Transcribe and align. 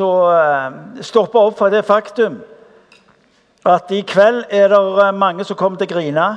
altså 0.00 0.32
eh, 0.32 1.02
stoppe 1.04 1.38
opp 1.38 1.58
for 1.58 1.70
det 1.72 1.84
faktum 1.84 2.40
at 3.68 3.90
i 3.92 4.00
kveld 4.00 4.46
er 4.48 4.70
det 4.72 4.78
eh, 4.80 5.12
mange 5.12 5.44
som 5.44 5.56
kommer 5.56 5.76
til 5.76 5.90
å 5.90 5.92
grine. 5.92 6.28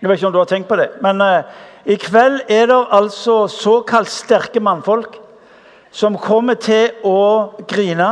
Jeg 0.00 0.08
vet 0.08 0.18
ikke 0.18 0.26
om 0.26 0.32
du 0.32 0.40
har 0.40 0.48
tenkt 0.48 0.68
på 0.68 0.78
det. 0.80 0.88
Men 1.04 1.20
uh, 1.22 1.44
i 1.86 1.94
kveld 2.00 2.40
er 2.50 2.66
det 2.66 2.78
altså 2.90 3.46
såkalt 3.46 4.10
sterke 4.10 4.58
mannfolk 4.58 5.20
som 5.92 6.16
kommer 6.18 6.56
til 6.58 6.90
å 7.04 7.52
grine. 7.70 8.08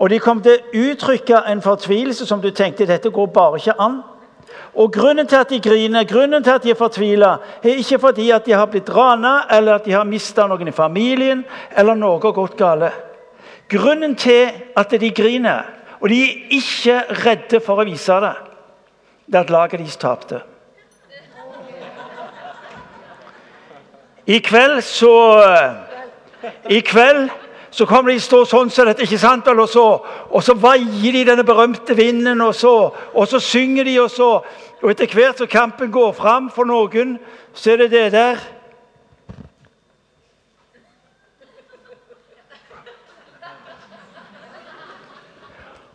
Og 0.00 0.10
de 0.10 0.18
kommer 0.18 0.42
til 0.42 0.56
å 0.56 0.88
uttrykke 0.88 1.44
en 1.52 1.62
fortvilelse 1.62 2.26
som 2.26 2.40
du 2.42 2.50
tenkte 2.50 2.88
dette 2.88 3.12
går 3.12 3.30
bare 3.30 3.60
ikke 3.60 3.76
an. 3.78 4.00
Og 4.74 4.92
Grunnen 4.92 5.26
til 5.26 5.36
at 5.36 5.50
de 5.50 5.60
griner, 5.60 6.04
grunnen 6.04 6.44
til 6.44 6.50
at 6.50 6.62
de 6.62 6.70
er 6.70 6.78
fortvila, 6.78 7.36
er 7.62 7.80
ikke 7.80 7.98
fordi 7.98 8.30
at 8.30 8.46
de 8.46 8.52
har 8.52 8.66
blitt 8.70 8.90
rana 8.94 9.40
eller 9.50 9.74
at 9.74 9.84
de 9.84 9.92
har 9.92 10.04
mista 10.06 10.46
noen 10.46 10.70
i 10.70 10.74
familien 10.74 11.42
eller 11.76 11.98
noe 11.98 12.20
har 12.22 12.36
gått 12.36 12.56
galt. 12.58 12.94
Grunnen 13.70 14.14
til 14.18 14.50
at 14.76 14.94
de 15.00 15.10
griner, 15.10 15.66
og 16.00 16.08
de 16.08 16.22
er 16.22 16.54
ikke 16.56 17.02
redde 17.24 17.60
for 17.62 17.82
å 17.82 17.86
vise 17.86 18.20
det, 18.22 18.32
det 19.26 19.38
er 19.38 19.44
at 19.44 19.52
laget 19.54 19.78
deres 19.82 20.00
tapte. 20.00 20.40
I 24.26 24.38
kveld 24.38 24.82
så 24.86 25.14
I 26.70 26.80
kveld 26.86 27.30
så 27.70 27.86
kommer 27.86 28.10
de 28.10 28.20
stå 28.20 28.42
sånn 28.48 28.70
som 28.70 28.88
dette, 28.88 29.04
ikke 29.06 29.18
sant? 29.18 29.46
Og 29.46 29.68
så, 29.70 29.84
og 30.30 30.42
så 30.42 30.56
veier 30.58 31.14
de 31.14 31.26
denne 31.28 31.44
berømte 31.46 31.94
vinden, 31.94 32.40
og 32.42 32.54
så, 32.54 32.72
og 33.14 33.28
så 33.30 33.38
synger 33.38 33.86
de, 33.86 34.00
og 34.00 34.10
så 34.10 34.32
Og 34.80 34.90
etter 34.90 35.12
hvert 35.12 35.36
som 35.36 35.46
kampen 35.46 35.90
går 35.92 36.12
fram 36.16 36.46
for 36.48 36.64
noen, 36.64 37.18
så 37.52 37.74
er 37.74 37.82
det 37.82 37.90
det 37.90 38.12
der 38.14 38.38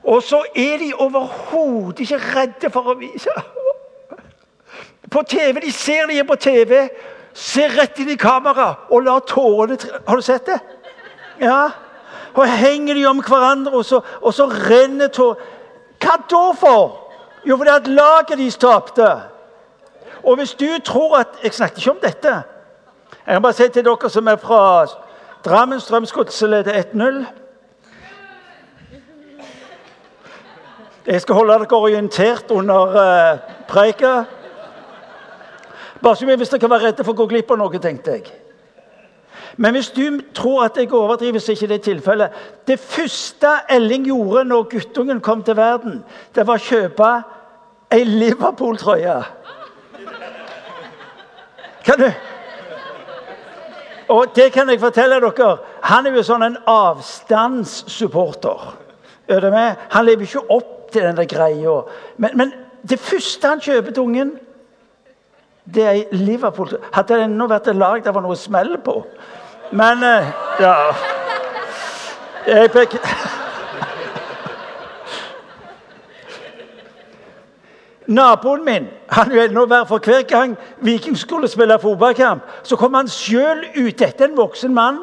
Og 0.06 0.24
så 0.24 0.44
er 0.56 0.78
de 0.78 0.92
overhodet 0.94 2.06
ikke 2.06 2.22
redde 2.36 2.70
for 2.70 2.94
å 2.94 2.98
vise 3.00 3.34
På 5.10 5.24
TV, 5.26 5.60
De 5.66 5.72
ser 5.72 6.06
de 6.06 6.20
er 6.20 6.30
på 6.30 6.38
TV, 6.38 6.88
ser 7.34 7.74
rett 7.74 8.00
inn 8.00 8.14
i 8.14 8.22
kamera 8.22 8.76
og 8.90 9.02
lar 9.08 9.26
tårene 9.26 9.80
Har 10.06 10.16
du 10.16 10.22
sett 10.22 10.46
det? 10.46 10.60
Ja. 11.42 11.70
Og 12.34 12.58
henger 12.58 12.94
de 12.94 13.06
om 13.06 13.24
hverandre, 13.24 13.72
og 13.72 13.86
så, 13.86 14.02
og 14.22 14.34
så 14.34 14.46
renner 14.46 15.08
tårer. 15.08 15.40
Hva 16.04 16.18
da 16.30 16.44
for? 16.60 17.06
Jo, 17.46 17.58
fordi 17.58 17.72
at 17.72 17.88
laget 17.88 18.38
deres 18.38 18.58
tapte. 18.58 19.08
Og 20.24 20.36
hvis 20.36 20.54
du 20.54 20.66
tror 20.86 21.18
at 21.18 21.28
Jeg 21.44 21.54
snakket 21.54 21.78
ikke 21.78 21.92
om 21.92 21.98
dette. 22.04 22.34
Jeg 23.26 23.34
kan 23.34 23.42
bare 23.42 23.54
si 23.54 23.68
til 23.70 23.86
dere 23.86 24.10
som 24.10 24.28
er 24.28 24.36
fra 24.36 24.86
Drammen 25.46 25.80
Strømsgodset 25.80 26.50
leder 26.50 26.82
1-0 26.82 27.26
Jeg 31.06 31.22
skal 31.22 31.36
holde 31.36 31.54
dere 31.54 31.78
orientert 31.78 32.52
under 32.52 32.82
uh, 32.82 33.40
preika. 33.68 34.24
Bare 36.04 36.16
så 36.16 36.26
mye 36.26 36.36
hvis 36.36 36.50
dere 36.50 36.60
kan 36.60 36.70
være 36.70 36.88
redde 36.88 37.04
for 37.04 37.14
å 37.14 37.20
gå 37.22 37.28
glipp 37.30 37.52
av 37.52 37.58
noe, 37.62 37.80
tenkte 37.82 38.12
jeg. 38.12 38.45
Men 39.58 39.72
hvis 39.74 39.90
du 39.96 40.20
tror 40.36 40.66
at 40.66 40.78
jeg 40.78 40.94
overdriver, 40.94 41.40
så 41.40 41.52
er 41.52 41.56
ikke 41.56 41.74
det 41.74 41.82
tilfellet. 41.82 42.30
Det 42.68 42.80
første 42.80 43.48
Elling 43.70 44.06
gjorde 44.06 44.44
når 44.44 44.64
guttungen 44.72 45.22
kom 45.22 45.44
til 45.44 45.56
verden, 45.58 46.04
det 46.36 46.48
var 46.48 46.60
å 46.60 46.66
kjøpe 46.66 47.24
ei 47.96 48.04
Liverpool-trøye. 48.04 49.24
Kan 51.86 52.00
du 52.00 52.12
Og 54.08 54.36
det 54.36 54.52
kan 54.54 54.70
jeg 54.70 54.80
fortelle 54.80 55.20
dere. 55.20 55.58
Han 55.82 56.06
er 56.06 56.14
jo 56.14 56.24
sånn 56.24 56.44
en 56.46 56.58
avstandssupporter. 56.70 58.60
Han 59.30 60.06
lever 60.06 60.22
ikke 60.28 60.50
opp 60.54 60.92
til 60.94 61.02
denne 61.08 61.26
greia. 61.26 61.82
Men, 62.18 62.38
men, 62.38 62.54
det 62.86 63.00
første 63.02 63.48
han 63.50 63.62
kjøper 63.66 63.92
til 63.92 64.04
ungen, 64.04 64.40
det 65.66 65.84
er 65.90 66.04
Liverpool. 66.14 66.76
Hadde 66.94 67.16
det 67.16 67.24
ennå 67.26 67.48
vært 67.50 67.68
et 67.72 67.80
lag 67.80 68.04
det 68.06 68.14
var 68.14 68.22
noe 68.22 68.38
smell 68.38 68.78
på. 68.86 69.00
Men 69.72 70.04
uh, 70.04 70.26
Ja. 70.60 70.76
Jeg 72.48 72.72
pek... 72.72 72.98
Naboen 78.08 78.66
min 78.66 78.88
han 79.10 79.32
vil 79.32 79.54
nå 79.54 79.66
være 79.66 79.86
for 79.86 79.98
hver 79.98 80.22
gang 80.22 80.58
Viking 80.82 81.18
skulle 81.18 81.48
spille 81.48 81.80
fotballkamp, 81.82 82.44
så 82.64 82.76
kom 82.76 82.94
han 82.94 83.08
sjøl 83.10 83.66
ut. 83.76 84.00
Dette 84.00 84.24
er 84.24 84.28
en 84.28 84.38
voksen 84.38 84.74
mann. 84.74 85.00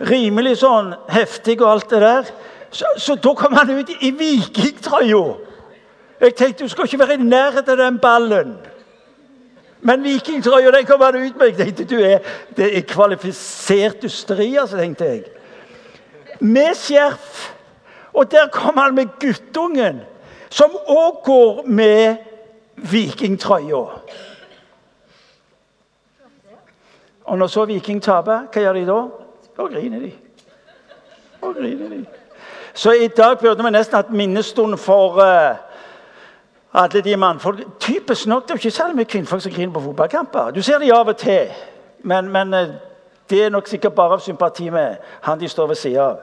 Rimelig 0.00 0.60
sånn 0.62 0.92
heftig 1.10 1.60
og 1.62 1.72
alt 1.72 1.90
det 1.90 2.00
der. 2.02 2.30
Så, 2.70 2.86
så 2.98 3.14
da 3.14 3.34
kom 3.34 3.54
han 3.58 3.70
ut 3.70 3.90
i 4.00 4.10
vikingtrøya. 4.10 5.24
Jeg 6.20 6.34
tenkte 6.34 6.64
du 6.64 6.70
skal 6.70 6.86
ikke 6.86 6.98
være 6.98 7.18
i 7.18 7.26
nærheten 7.26 7.74
av 7.74 7.82
den 7.82 7.98
ballen. 7.98 8.54
Men 9.84 10.04
vikingtrøya 10.04 10.70
den 10.72 10.86
kom 10.88 11.02
han. 11.04 11.16
Jeg 11.40 11.56
tenkte 11.56 11.84
du 11.84 11.98
er, 12.00 12.18
Det 12.56 12.70
er 12.78 12.82
kvalifisert 12.88 14.04
ysteri, 14.04 14.56
altså, 14.56 14.78
tenkte 14.80 15.04
jeg. 15.04 15.24
Med 16.40 16.74
skjerf. 16.74 17.50
Og 18.14 18.30
der 18.30 18.48
kom 18.52 18.78
han 18.78 18.94
med 18.94 19.06
guttungen, 19.20 20.00
som 20.50 20.70
òg 20.88 21.20
går 21.24 21.62
med 21.66 22.16
vikingtrøya. 22.76 23.84
Og 27.24 27.38
når 27.38 27.46
så 27.46 27.64
Viking 27.64 28.02
taper, 28.02 28.46
hva 28.52 28.60
gjør 28.60 28.76
de 28.78 28.86
da? 28.86 28.98
Da 29.56 29.66
griner 29.72 30.00
de. 30.00 30.12
Da 31.40 31.52
griner 31.56 31.88
de. 31.88 32.04
Så 32.74 32.92
i 32.92 33.08
dag 33.08 33.38
burde 33.38 33.64
vi 33.64 33.70
nesten 33.70 33.96
hatt 33.96 34.10
minnestund 34.12 34.76
for 34.78 35.20
uh, 35.20 35.56
alle 36.74 37.00
de 37.00 37.16
mannfolk. 37.16 37.60
Typisk 37.80 38.26
nok, 38.26 38.42
Det 38.42 38.50
er 38.50 38.54
jo 38.54 38.58
ikke 38.58 38.70
særlig 38.70 38.96
mye 38.96 39.04
kvinnfolk 39.04 39.42
som 39.42 39.52
griner 39.52 39.72
på 39.72 39.80
fotballkamper. 39.80 40.50
Du 40.50 40.62
ser 40.62 40.78
de 40.78 40.92
av 40.94 41.08
og 41.08 41.16
til, 41.16 41.48
men, 42.02 42.28
men 42.28 42.54
uh, 42.54 42.74
det 43.30 43.44
er 43.44 43.50
nok 43.50 43.68
sikkert 43.68 43.94
bare 43.94 44.12
av 44.12 44.20
sympati 44.20 44.70
med 44.70 44.96
han 45.20 45.40
de 45.40 45.48
står 45.48 45.66
ved 45.66 45.76
sida 45.76 46.02
av. 46.02 46.18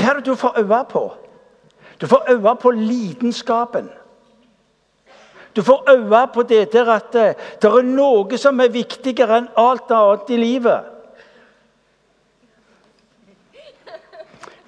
Hva 0.00 0.10
er 0.10 0.20
det 0.20 0.26
du 0.26 0.34
får 0.34 0.58
øye 0.58 0.84
på? 0.90 1.12
Du 2.00 2.06
får 2.06 2.30
øye 2.30 2.56
på 2.60 2.70
lidenskapen. 2.70 3.90
Du 5.56 5.62
får 5.62 5.90
øye 5.90 6.26
på 6.34 6.42
det 6.42 6.72
der 6.72 6.90
at 6.90 7.14
eh, 7.14 7.34
det 7.62 7.70
er 7.70 7.82
noe 7.82 8.38
som 8.38 8.60
er 8.60 8.72
viktigere 8.72 9.38
enn 9.38 9.48
alt 9.56 9.90
annet 9.90 10.30
i 10.30 10.36
livet. 10.36 10.99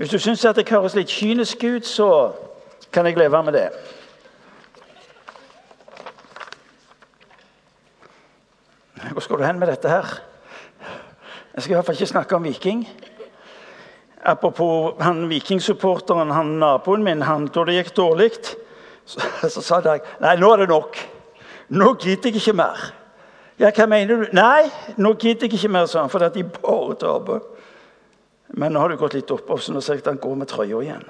Hvis 0.03 0.11
du 0.11 0.19
syns 0.19 0.41
det 0.43 0.65
høres 0.67 0.97
litt 0.99 1.13
kynisk 1.15 1.61
ut, 1.63 1.87
så 1.87 2.07
kan 2.91 3.07
jeg 3.07 3.15
leve 3.15 3.39
med 3.47 3.55
det. 3.55 3.69
Hvor 9.13 9.23
skal 9.23 9.39
du 9.39 9.45
hen 9.47 9.61
med 9.61 9.71
dette 9.71 9.89
her? 9.89 10.11
Jeg 11.55 11.63
skal 11.63 11.71
i 11.71 11.77
hvert 11.77 11.87
fall 11.87 12.01
ikke 12.01 12.11
snakke 12.11 12.35
om 12.35 12.43
Viking. 12.51 12.83
Apropos 14.25 14.99
han 14.99 15.29
vikingsupporteren, 15.31 16.35
han 16.35 16.51
naboen 16.59 17.07
min, 17.07 17.23
han, 17.23 17.47
da 17.47 17.63
det 17.71 17.79
gikk 17.79 17.95
dårlig, 17.97 18.33
så, 19.07 19.23
så 19.55 19.63
sa 19.63 19.81
jeg 19.87 20.03
Nei, 20.19 20.35
nå 20.43 20.51
er 20.51 20.65
det 20.65 20.71
nok. 20.75 20.99
Nå 21.79 21.95
gidder 21.95 22.33
jeg 22.35 22.43
ikke 22.43 22.59
mer. 22.59 22.89
Ja, 23.55 23.71
hva 23.71 23.87
mener 23.87 24.27
du? 24.27 24.29
Nei, 24.35 24.67
nå 24.99 25.15
gidder 25.15 25.47
jeg 25.47 25.61
ikke 25.61 25.77
mer, 25.79 25.87
sa 25.87 26.03
han, 26.03 26.11
fordi 26.11 26.43
de 26.43 26.49
bare 26.59 26.99
taper. 26.99 27.52
Men 28.53 28.73
nå 28.73 28.81
har 28.83 28.89
det 28.93 28.97
gått 29.01 29.15
litt 29.17 29.31
opp, 29.33 29.49
så 29.61 29.73
nå 29.73 29.81
ser 29.81 29.95
jeg 29.97 30.03
at 30.05 30.11
han 30.13 30.21
går 30.21 30.35
med 30.43 30.49
trøya 30.51 30.79
igjen. 30.85 31.07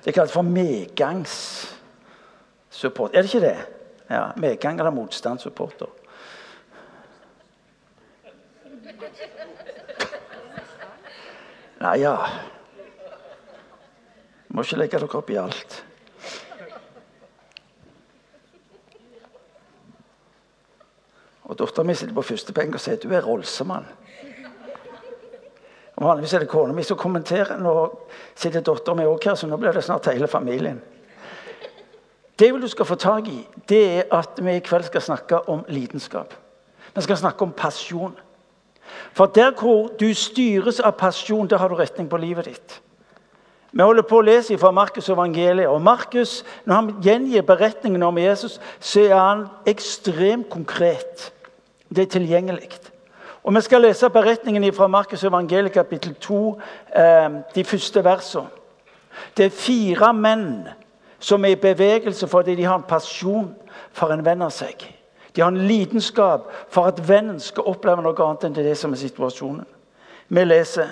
Det 0.00 0.08
er 0.12 0.18
kalt 0.20 0.32
for 0.32 0.44
medgangssupport. 0.46 3.12
Er 3.12 3.20
det 3.22 3.28
ikke 3.32 3.44
det? 3.44 3.58
Ja, 4.08 4.32
Medgang 4.38 4.78
eller 4.78 4.94
motstandssupporter. 4.94 5.86
Nei, 11.76 12.00
ja 12.00 12.16
Må 14.48 14.62
ikke 14.64 14.78
legge 14.78 14.98
dere 15.02 15.18
opp 15.18 15.30
i 15.34 15.36
alt. 15.36 15.84
Og 21.46 21.58
Dattera 21.58 21.84
mi 21.84 21.94
sitter 21.94 22.14
på 22.16 22.28
første 22.30 22.52
benk 22.56 22.74
og 22.78 22.82
sier 22.82 22.98
du 23.02 23.12
er 23.12 23.26
Rolsemann. 23.26 23.86
Vanligvis 25.96 26.34
er 26.34 26.44
det 26.44 26.48
kona 26.52 26.74
mi 26.76 26.84
som 26.84 26.98
kommenterer. 27.00 27.56
Nå 27.60 27.72
sitter 28.36 28.60
dattera 28.60 28.96
mi 28.96 29.06
òg 29.08 29.24
her, 29.24 29.34
så 29.34 29.48
nå 29.48 29.56
blir 29.56 29.72
det 29.72 29.84
snart 29.84 30.10
hele 30.12 30.28
familien. 30.28 30.80
Det 32.36 32.52
du 32.52 32.68
skal 32.68 32.84
få 32.84 32.94
tak 33.00 33.28
i, 33.28 33.46
det 33.68 33.84
er 33.98 34.02
at 34.12 34.40
vi 34.44 34.56
i 34.56 34.60
kveld 34.60 34.84
skal 34.84 35.00
snakke 35.00 35.48
om 35.48 35.64
lidenskap. 35.68 36.34
Vi 36.94 37.02
skal 37.02 37.16
snakke 37.16 37.42
om 37.42 37.52
passion. 37.52 38.12
For 39.12 39.26
der 39.26 39.54
hvor 39.56 39.88
du 40.00 40.14
styres 40.14 40.80
av 40.80 40.98
pasjon, 41.00 41.48
der 41.48 41.58
har 41.58 41.68
du 41.68 41.74
retning 41.74 42.10
på 42.10 42.16
livet 42.16 42.44
ditt. 42.44 42.82
Vi 43.72 43.82
holder 43.82 44.06
på 44.08 44.20
å 44.20 44.24
lese 44.24 44.56
fra 44.60 44.70
Markus' 44.72 45.10
evangeliet. 45.12 45.68
Og 45.68 45.82
Markus, 45.82 46.44
når 46.64 46.74
han 46.74 46.92
gjengir 47.04 47.42
beretningen 47.42 48.02
om 48.02 48.18
Jesus, 48.18 48.60
så 48.80 49.00
er 49.00 49.16
han 49.16 49.46
ekstremt 49.66 50.48
konkret. 50.50 51.32
Det 51.88 52.06
er 52.06 52.12
tilgjengelig. 52.14 52.70
Og 53.46 53.54
Vi 53.54 53.60
skal 53.60 53.80
lese 53.80 54.10
beretningen 54.10 54.72
fra 54.74 54.86
Markus 54.86 55.24
evangeliet 55.24 55.72
kapittel 55.72 56.14
2, 56.14 56.60
eh, 56.96 57.30
de 57.54 57.64
første 57.64 58.04
versene. 58.04 58.46
Det 59.36 59.44
er 59.44 59.50
fire 59.50 60.12
menn 60.12 60.68
som 61.18 61.44
er 61.44 61.48
i 61.48 61.54
bevegelse 61.54 62.26
fordi 62.26 62.54
de 62.54 62.64
har 62.64 62.74
en 62.74 62.82
pasjon 62.88 63.54
for 63.92 64.10
en 64.10 64.24
venn 64.24 64.42
av 64.42 64.50
seg. 64.50 64.82
De 65.36 65.40
har 65.40 65.48
en 65.48 65.66
lidenskap 65.68 66.50
for 66.68 66.86
at 66.90 67.08
vennen 67.08 67.40
skal 67.40 67.64
oppleve 67.70 68.02
noe 68.02 68.24
annet 68.24 68.44
enn 68.44 68.54
det 68.54 68.76
som 68.76 68.92
er 68.92 68.96
situasjonen. 68.96 69.66
Vi 70.28 70.44
leser 70.44 70.88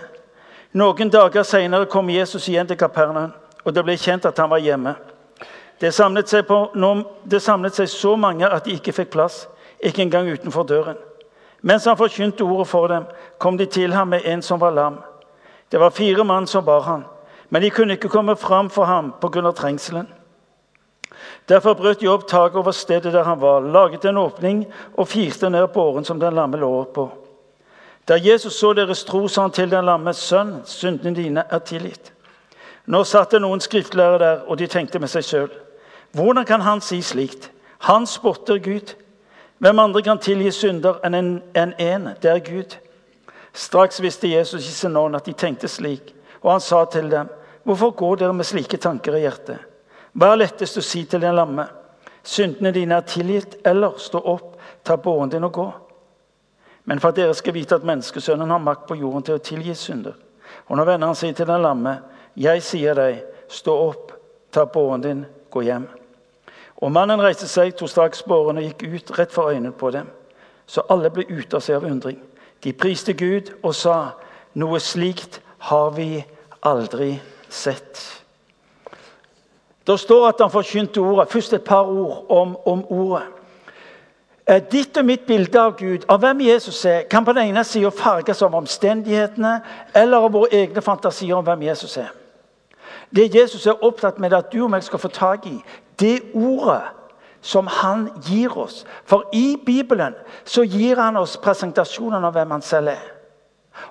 noen 0.73 1.11
dager 1.11 1.43
senere 1.43 1.87
kom 1.87 2.09
Jesus 2.11 2.49
igjen 2.49 2.67
til 2.67 2.77
Kapernaum, 2.77 3.33
og 3.65 3.75
det 3.75 3.85
ble 3.85 3.97
kjent 3.97 4.27
at 4.27 4.39
han 4.39 4.51
var 4.51 4.59
hjemme. 4.59 4.95
Det 5.81 5.95
samlet, 5.95 6.47
på, 6.47 6.71
det 7.25 7.43
samlet 7.43 7.75
seg 7.75 7.89
så 7.89 8.17
mange 8.17 8.47
at 8.47 8.65
de 8.65 8.79
ikke 8.79 8.93
fikk 8.93 9.11
plass, 9.11 9.49
ikke 9.83 10.03
engang 10.03 10.31
utenfor 10.31 10.63
døren. 10.63 10.97
Mens 11.65 11.85
han 11.89 11.97
forkynte 11.97 12.45
ordet 12.45 12.69
for 12.69 12.87
dem, 12.93 13.07
kom 13.39 13.57
de 13.59 13.67
til 13.67 13.93
ham 13.93 14.09
med 14.13 14.27
en 14.29 14.43
som 14.43 14.61
var 14.61 14.71
lam. 14.71 14.99
Det 15.73 15.81
var 15.81 15.91
fire 15.91 16.25
mann 16.25 16.47
som 16.47 16.65
bar 16.65 16.81
ham, 16.81 17.05
men 17.49 17.63
de 17.63 17.71
kunne 17.71 17.97
ikke 17.97 18.09
komme 18.13 18.37
fram 18.37 18.69
for 18.71 18.85
ham 18.85 19.15
pga. 19.21 19.51
trengselen. 19.53 20.09
Derfor 21.49 21.75
brøt 21.75 22.01
de 22.01 22.09
opp 22.09 22.29
taket 22.29 22.57
over 22.57 22.71
stedet 22.73 23.13
der 23.13 23.25
han 23.25 23.41
var, 23.41 23.61
laget 23.61 24.05
en 24.05 24.17
åpning 24.17 24.67
og 24.97 25.09
firte 25.09 25.51
ned 25.51 25.69
båren 25.69 26.05
som 26.05 26.21
den 26.21 26.35
lamme 26.35 26.57
lå 26.57 26.85
på. 26.85 27.09
Da 28.09 28.19
Jesus 28.21 28.53
så 28.53 28.73
deres 28.73 29.05
tro, 29.05 29.29
sa 29.29 29.41
han 29.41 29.51
til 29.51 29.71
den 29.71 29.85
lamme, 29.85 30.11
'Sønn, 30.13 30.63
syndene 30.65 31.17
dine 31.17 31.45
er 31.51 31.59
tilgitt.' 31.59 32.13
Nå 32.87 33.05
satt 33.05 33.31
det 33.31 33.41
noen 33.41 33.61
skriftlærere 33.61 34.19
der, 34.19 34.41
og 34.47 34.59
de 34.59 34.67
tenkte 34.67 34.99
med 34.99 35.09
seg 35.09 35.25
sjøl. 35.25 35.51
Hvordan 36.13 36.45
kan 36.45 36.61
han 36.61 36.81
si 36.81 37.03
slikt? 37.03 37.51
Han 37.79 38.07
spotter 38.07 38.59
Gud. 38.59 38.95
Hvem 39.65 39.79
andre 39.79 40.03
kan 40.03 40.19
tilgi 40.21 40.51
synder 40.53 40.99
enn 41.09 41.15
en, 41.17 41.71
en? 41.81 42.09
Det 42.21 42.29
er 42.29 42.41
Gud. 42.45 42.75
Straks 43.57 44.03
visste 44.05 44.29
Jesus 44.29 44.67
i 44.69 44.73
sin 44.77 44.97
ånd 45.01 45.17
at 45.17 45.25
de 45.25 45.33
tenkte 45.33 45.71
slik, 45.73 46.11
og 46.43 46.51
han 46.51 46.61
sa 46.61 46.85
til 46.85 47.09
dem, 47.11 47.31
'Hvorfor 47.65 47.91
går 47.91 48.17
dere 48.17 48.33
med 48.33 48.45
slike 48.45 48.77
tanker 48.77 49.17
i 49.17 49.21
hjertet?' 49.21 49.65
Hva 50.13 50.33
er 50.33 50.37
lettest 50.37 50.77
å 50.77 50.83
si 50.83 51.05
til 51.05 51.21
den 51.21 51.35
lamme? 51.35 51.65
Syndene 52.23 52.73
dine 52.73 52.95
er 52.95 53.09
tilgitt, 53.09 53.57
eller 53.65 53.97
stå 53.97 54.21
opp, 54.21 54.61
ta 54.85 54.97
båren 54.97 55.31
din 55.31 55.45
og 55.45 55.53
gå. 55.53 55.73
Men 56.85 57.01
for 57.01 57.09
at 57.09 57.17
dere 57.17 57.35
skal 57.35 57.55
vite 57.55 57.75
at 57.75 57.85
menneskesønnen 57.85 58.51
har 58.51 58.59
makt 58.59 58.87
på 58.87 59.01
jorden 59.01 59.23
til 59.23 59.35
å 59.35 59.39
tilgi 59.39 59.75
synder. 59.75 60.13
Og 60.69 60.77
når 60.77 60.85
vennene 60.85 61.15
sier 61.15 61.33
til 61.33 61.47
den 61.47 61.63
lamme, 61.63 61.99
'Jeg 62.37 62.63
sier 62.63 62.95
deg, 62.95 63.25
stå 63.49 63.89
opp, 63.89 64.13
ta 64.53 64.65
båren 64.65 65.01
din, 65.01 65.27
gå 65.51 65.63
hjem'. 65.63 66.04
Og 66.85 66.93
mannen 66.93 67.23
reiste 67.23 67.49
seg, 67.49 67.73
tok 67.79 67.89
straks 67.89 68.21
båren 68.29 68.61
og 68.61 68.67
gikk 68.67 68.83
ut 68.85 69.13
rett 69.19 69.33
for 69.33 69.49
øynene 69.49 69.73
på 69.73 69.89
dem. 69.95 70.11
Så 70.69 70.85
alle 70.93 71.09
ble 71.13 71.25
ute 71.31 71.57
av 71.57 71.63
seg 71.65 71.79
av 71.79 71.87
undring. 71.89 72.19
De 72.65 72.73
priste 72.77 73.15
Gud 73.17 73.55
og 73.63 73.75
sa, 73.75 74.11
'Noe 74.55 74.81
slikt 74.81 75.41
har 75.59 75.91
vi 75.91 76.25
aldri 76.63 77.21
sett'. 77.49 78.21
Det 79.87 80.01
står 80.01 80.29
at 80.29 80.41
han 80.41 80.51
forkynte 80.51 81.01
ordet. 81.01 81.29
Først 81.29 81.53
et 81.53 81.65
par 81.65 81.85
ord 81.85 82.27
om, 82.29 82.57
om 82.67 82.85
ordet. 82.89 83.23
Ditt 84.71 84.97
og 84.97 85.05
mitt 85.05 85.27
bilde 85.27 85.61
av 85.61 85.77
Gud, 85.79 86.05
av 86.09 86.21
hvem 86.21 86.41
Jesus 86.41 86.85
er, 86.85 87.03
kan 87.03 87.25
på 87.25 87.33
den 87.33 87.49
ene 87.49 87.65
sida 87.65 87.91
farges 87.91 88.43
av 88.43 88.55
omstendighetene 88.55 89.61
eller 89.95 90.17
av 90.19 90.33
våre 90.33 90.53
egne 90.53 90.83
fantasier 90.83 91.35
om 91.35 91.45
hvem 91.45 91.63
Jesus 91.63 91.97
er. 91.97 92.13
Det 93.15 93.35
Jesus 93.35 93.67
er 93.67 93.85
opptatt 93.85 94.19
med, 94.19 94.33
at 94.33 94.53
du 94.53 94.65
og 94.65 94.71
meg 94.71 94.83
skal 94.83 94.99
få 94.99 95.09
tak 95.09 95.47
i 95.47 95.59
det 96.01 96.21
ordet 96.35 96.83
som 97.45 97.67
han 97.67 98.09
gir 98.27 98.57
oss. 98.59 98.85
For 99.05 99.29
i 99.33 99.57
Bibelen 99.67 100.15
så 100.45 100.65
gir 100.65 100.97
han 100.97 101.17
oss 101.17 101.37
presentasjonen 101.37 102.25
av 102.25 102.33
hvem 102.35 102.51
han 102.51 102.63
selv 102.63 102.95
er. 102.95 103.05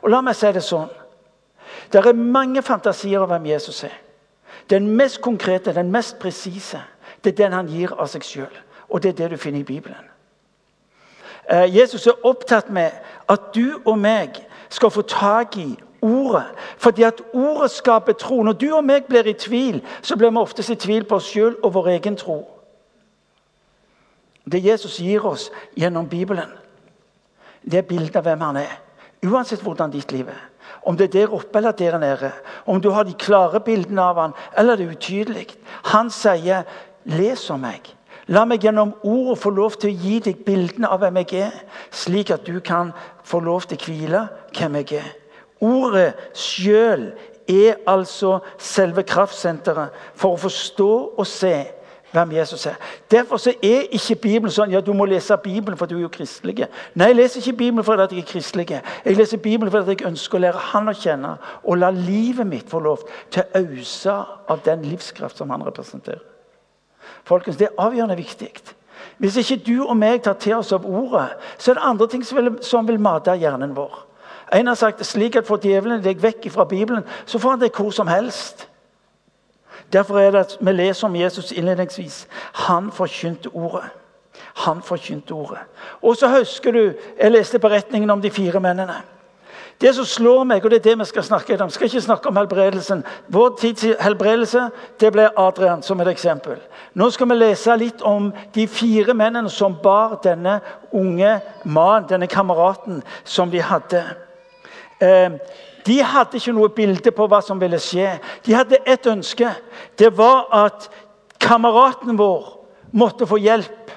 Og 0.02 0.10
la 0.10 0.22
meg 0.26 0.36
si 0.36 0.52
det 0.52 0.64
sånn. 0.66 0.90
Det 1.92 2.02
er 2.02 2.18
mange 2.18 2.62
fantasier 2.66 3.24
om 3.24 3.30
hvem 3.30 3.46
Jesus 3.54 3.84
er. 3.84 3.96
Den 4.70 4.88
mest 4.98 5.22
konkrete, 5.22 5.74
den 5.74 5.92
mest 5.92 6.20
presise, 6.20 6.82
det 7.24 7.34
er 7.34 7.44
den 7.44 7.54
han 7.54 7.70
gir 7.70 7.94
av 8.00 8.10
seg 8.12 8.26
sjøl. 8.26 8.60
Og 8.90 9.04
det 9.04 9.14
er 9.14 9.22
det 9.22 9.32
du 9.32 9.38
finner 9.38 9.60
i 9.60 9.68
Bibelen. 9.68 10.10
Eh, 11.50 11.76
Jesus 11.76 12.08
er 12.08 12.26
opptatt 12.26 12.70
med 12.70 12.92
at 13.30 13.52
du 13.56 13.82
og 13.86 13.98
meg 14.00 14.40
skal 14.70 14.92
få 14.92 15.02
tak 15.02 15.58
i 15.58 15.70
ordet. 16.04 16.44
Fordi 16.78 17.04
at 17.04 17.22
ordet 17.34 17.72
skaper 17.72 18.14
tro. 18.14 18.44
Når 18.44 18.54
du 18.54 18.68
og 18.76 18.84
meg 18.86 19.08
blir 19.10 19.28
i 19.28 19.34
tvil, 19.34 19.82
så 20.02 20.18
blir 20.18 20.30
vi 20.30 20.42
oftest 20.42 20.70
i 20.70 20.76
tvil 20.76 21.08
på 21.08 21.16
oss 21.16 21.32
sjøl 21.32 21.56
og 21.64 21.74
vår 21.74 21.94
egen 21.96 22.18
tro. 22.20 22.42
Det 24.52 24.60
Jesus 24.66 25.00
gir 25.00 25.24
oss 25.26 25.50
gjennom 25.80 26.10
Bibelen, 26.10 26.50
det 27.64 27.80
er 27.80 27.88
bildet 27.88 28.20
av 28.20 28.28
hvem 28.28 28.42
han 28.44 28.60
er. 28.60 28.74
Uansett 29.24 29.64
hvordan 29.64 29.92
ditt 29.94 30.12
liv 30.12 30.28
er. 30.28 30.42
Om 30.84 30.98
det 31.00 31.08
er 31.08 31.14
der 31.14 31.36
oppe 31.36 31.58
eller 31.58 31.72
der 31.72 31.98
nede. 31.98 32.32
Om 32.66 32.82
du 32.82 32.90
har 32.92 33.08
de 33.08 33.14
klare 33.14 33.60
bildene 33.64 34.02
av 34.04 34.20
han, 34.20 34.34
eller 34.58 34.76
det 34.76 34.88
er 34.88 34.96
utydelig. 34.98 35.48
Han 35.96 36.10
sier, 36.10 36.64
'Les 37.06 37.50
om 37.50 37.64
meg'. 37.64 37.96
La 38.28 38.46
meg 38.46 38.64
gjennom 38.64 38.94
ordet 39.04 39.40
få 39.40 39.50
lov 39.50 39.72
til 39.72 39.92
å 39.92 40.00
gi 40.00 40.20
deg 40.20 40.46
bildene 40.46 40.88
av 40.88 41.00
hvem 41.00 41.18
jeg 41.18 41.34
er, 41.34 41.52
slik 41.92 42.32
at 42.32 42.46
du 42.48 42.60
kan 42.60 42.94
få 43.24 43.40
lov 43.40 43.62
til 43.68 43.78
å 43.78 43.86
hvile 43.86 44.28
hvem 44.56 44.76
jeg 44.76 44.94
er. 45.02 45.23
Ordet 45.64 46.14
sjøl 46.36 47.12
er 47.48 47.80
altså 47.88 48.40
selve 48.60 49.04
kraftsenteret 49.08 49.96
for 50.16 50.36
å 50.36 50.42
forstå 50.44 50.92
og 51.18 51.28
se 51.28 51.56
hvem 52.14 52.32
Jesus 52.32 52.66
er. 52.70 52.76
Derfor 53.12 53.40
er 53.50 53.88
ikke 53.92 54.16
Bibelen 54.22 54.54
sånn 54.54 54.74
ja, 54.74 54.82
du 54.86 54.92
må 54.94 55.08
lese 55.10 55.38
Bibelen 55.42 55.78
for 55.80 55.90
du 55.90 55.96
er 55.98 56.04
jo 56.04 56.12
kristelig. 56.14 56.68
Nei, 56.94 57.10
jeg 57.10 57.18
leser 57.18 57.42
ikke 57.42 57.58
Bibelen 57.64 57.88
fordi 57.88 58.20
jeg 58.20 58.26
er 58.26 58.30
kristelig. 58.30 58.68
Jeg 59.06 59.18
leser 59.18 59.42
Bibelen 59.42 59.74
fordi 59.74 59.96
jeg 59.98 60.08
ønsker 60.12 60.38
å 60.38 60.44
lære 60.44 60.68
Han 60.74 60.92
å 60.92 60.94
kjenne 60.94 61.34
og 61.64 61.82
la 61.82 61.90
livet 61.96 62.48
mitt 62.48 62.70
få 62.70 62.84
lov 62.86 63.08
til 63.34 63.42
å 63.42 63.64
ause 63.64 64.20
av 64.54 64.62
den 64.66 64.86
livskraft 64.92 65.42
som 65.42 65.50
Han 65.50 65.66
representerer. 65.66 66.22
Folkens, 67.26 67.58
Det 67.58 67.68
er 67.72 67.82
avgjørende 67.82 68.18
viktig. 68.18 68.52
Hvis 69.18 69.38
ikke 69.38 69.64
du 69.66 69.84
og 69.88 69.98
meg 69.98 70.22
tar 70.24 70.34
til 70.34 70.56
oss 70.58 70.72
av 70.72 70.86
ordet, 70.86 71.34
så 71.58 71.72
er 71.72 71.76
det 71.76 71.84
andre 71.84 72.08
ting 72.08 72.24
som 72.26 72.38
vil, 72.38 72.58
som 72.62 72.88
vil 72.88 73.00
mate 73.00 73.36
hjernen 73.40 73.76
vår. 73.76 74.13
En 74.52 74.68
har 74.68 74.76
sagt 74.76 75.06
slik 75.06 75.36
at 75.36 75.48
får 75.48 75.64
djevelen 75.64 76.04
deg 76.04 76.22
vekk 76.22 76.50
fra 76.52 76.66
Bibelen, 76.66 77.04
så 77.26 77.40
får 77.40 77.50
han 77.50 77.64
deg 77.64 77.76
hvor 77.76 77.92
som 77.92 78.08
helst. 78.08 78.68
Derfor 79.94 80.20
er 80.20 80.32
det 80.32 80.40
at 80.40 80.58
vi 80.62 80.72
leser 80.72 81.08
om 81.08 81.16
Jesus 81.16 81.52
innledningsvis. 81.52 82.28
Han 82.54 82.92
forkynte 82.92 83.50
ordet. 83.54 83.90
Han 84.66 84.82
forkynte 84.82 85.32
ordet. 85.32 85.60
Og 86.02 86.16
så 86.18 86.28
husker 86.28 86.72
du 86.72 86.94
Jeg 87.20 87.32
leste 87.32 87.60
beretningen 87.60 88.10
om 88.10 88.22
de 88.22 88.32
fire 88.32 88.60
mennene. 88.60 89.04
Det 89.82 89.96
som 89.96 90.06
slår 90.06 90.44
meg, 90.44 90.64
og 90.64 90.72
det 90.72 90.78
er 90.80 90.84
det 90.84 91.00
vi 91.00 91.06
skal 91.06 91.24
snakke 91.24 91.58
om, 91.64 91.70
skal 91.70 91.86
ikke 91.86 92.02
snakke 92.02 92.30
om 92.30 92.38
helbredelsen. 92.38 93.04
Vår 93.28 93.56
tids 93.60 93.86
helbredelse 94.00 94.70
det 95.00 95.12
ble 95.12 95.30
Adrian 95.38 95.82
som 95.84 96.00
et 96.00 96.08
eksempel. 96.08 96.62
Nå 96.94 97.10
skal 97.10 97.30
vi 97.30 97.36
lese 97.36 97.76
litt 97.78 98.02
om 98.02 98.32
de 98.56 98.68
fire 98.68 99.14
mennene 99.14 99.50
som 99.50 99.76
bar 99.84 100.20
denne 100.24 100.60
unge 100.92 101.40
mannen, 101.66 102.08
denne 102.10 102.28
kameraten, 102.28 103.02
som 103.24 103.52
de 103.52 103.62
hadde. 103.62 104.04
Eh, 105.02 105.32
de 105.86 106.00
hadde 106.04 106.40
ikke 106.40 106.56
noe 106.56 106.72
bilde 106.72 107.12
på 107.12 107.28
hva 107.28 107.42
som 107.44 107.60
ville 107.60 107.80
skje. 107.82 108.20
De 108.46 108.56
hadde 108.56 108.80
ett 108.86 109.08
ønske. 109.08 109.50
Det 110.00 110.12
var 110.18 110.48
at 110.66 110.90
kameraten 111.44 112.18
vår 112.18 112.54
måtte 112.92 113.28
få 113.28 113.38
hjelp. 113.42 113.92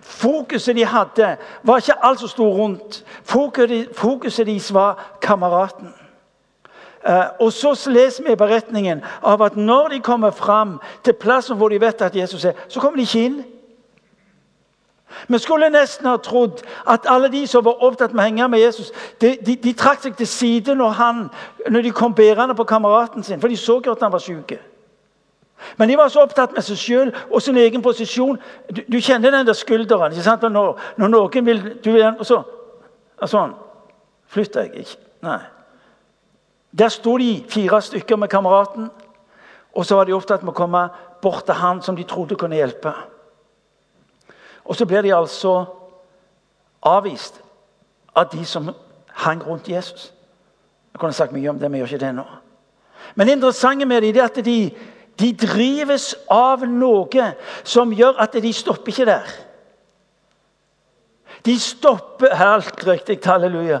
Fokuset 0.00 0.76
de 0.76 0.84
hadde, 0.86 1.36
var 1.62 1.82
ikke 1.82 1.98
alt 2.04 2.20
som 2.20 2.30
sto 2.30 2.48
rundt. 2.54 3.02
Fokuset 3.26 4.46
deres 4.46 4.72
var 4.74 5.16
kameraten. 5.20 5.92
Eh, 7.06 7.26
og 7.40 7.52
Så 7.52 7.90
leser 7.90 8.24
vi 8.24 8.34
beretningen 8.34 9.02
av 9.22 9.42
at 9.42 9.56
når 9.56 9.88
de 9.88 10.00
kommer 10.00 10.30
fram 10.30 10.80
til 11.04 11.12
plassen 11.12 11.56
hvor 11.56 11.68
de 11.68 11.80
vet 11.80 12.02
at 12.02 12.16
Jesus 12.16 12.44
er, 12.44 12.52
så 12.68 12.80
kommer 12.80 12.96
de 12.96 13.02
ikke 13.02 13.24
inn. 13.24 13.44
Vi 15.28 15.38
skulle 15.38 15.70
nesten 15.70 16.06
ha 16.06 16.16
trodd 16.16 16.62
at 16.86 17.06
alle 17.08 17.28
de 17.32 17.46
som 17.46 17.64
var 17.64 17.82
opptatt 17.84 18.12
med 18.12 18.24
å 18.24 18.26
henge 18.26 18.48
med 18.48 18.60
Jesus, 18.60 18.92
de, 19.20 19.36
de, 19.46 19.56
de 19.62 19.72
trakk 19.72 20.02
seg 20.02 20.16
til 20.18 20.26
side 20.26 20.74
når, 20.74 20.96
han, 20.98 21.20
når 21.70 21.86
de 21.86 21.92
kom 21.94 22.14
bærende 22.14 22.54
på 22.58 22.66
kameraten 22.66 23.22
sin, 23.22 23.40
for 23.40 23.48
de 23.48 23.56
så 23.56 23.78
jo 23.86 23.94
at 23.94 24.02
han 24.02 24.12
var 24.12 24.22
syk. 24.22 24.56
Men 25.78 25.88
de 25.88 25.96
var 25.96 26.10
så 26.12 26.26
opptatt 26.26 26.52
med 26.52 26.66
seg 26.66 26.78
sjøl 26.78 27.14
og 27.30 27.42
sin 27.42 27.56
egen 27.56 27.82
posisjon. 27.82 28.36
Du, 28.68 28.82
du 28.92 28.98
kjenner 29.00 29.32
den 29.32 29.46
der 29.46 29.56
skulderen. 29.56 30.12
ikke 30.12 30.26
sant? 30.26 30.42
Når, 30.42 30.76
når 30.96 31.12
noen 31.14 31.46
vil 31.46 31.62
du 31.84 31.92
vil, 31.92 32.12
så, 32.26 32.42
Sånn. 33.24 33.54
Flytt 34.28 34.56
deg 34.58 34.74
ikke. 34.82 34.98
Nei. 35.24 35.40
Der 36.76 36.92
sto 36.92 37.14
de 37.16 37.30
fire 37.48 37.78
stykker 37.80 38.18
med 38.20 38.28
kameraten, 38.28 38.90
og 39.72 39.86
så 39.86 39.96
var 39.96 40.08
de 40.08 40.12
opptatt 40.12 40.42
med 40.44 40.52
å 40.52 40.56
komme 40.58 40.82
bort 41.24 41.46
til 41.48 41.56
han 41.56 41.80
som 41.84 41.96
de 41.96 42.04
trodde 42.04 42.36
kunne 42.36 42.58
hjelpe. 42.58 42.92
Og 44.66 44.76
så 44.76 44.86
blir 44.86 45.02
de 45.02 45.14
altså 45.14 45.64
avvist 46.82 47.40
av 48.14 48.28
de 48.32 48.44
som 48.44 48.70
hang 49.22 49.46
rundt 49.46 49.68
Jesus. 49.68 50.12
Jeg 50.92 51.00
kunne 51.00 51.12
sagt 51.12 51.32
mye 51.32 51.50
om 51.50 51.58
det, 51.58 51.70
men 51.70 51.80
jeg 51.80 51.86
gjør 51.86 51.94
ikke 51.94 52.06
det 52.06 52.14
nå. 52.14 52.26
Men 53.14 53.26
det 53.26 53.32
interessante 53.36 53.86
med 53.86 54.02
dem 54.02 54.16
er 54.16 54.24
at 54.24 54.44
de 54.44 54.70
de 55.16 55.32
drives 55.32 56.10
av 56.32 56.64
noe 56.68 57.30
som 57.64 57.92
gjør 57.96 58.18
at 58.20 58.36
de 58.42 58.52
stopper 58.52 58.92
ikke 58.92 59.08
der. 59.08 59.34
De 61.46 61.56
stopper 61.60 62.34
Helt 62.36 62.82
riktig, 62.86 63.20
halleluja. 63.24 63.78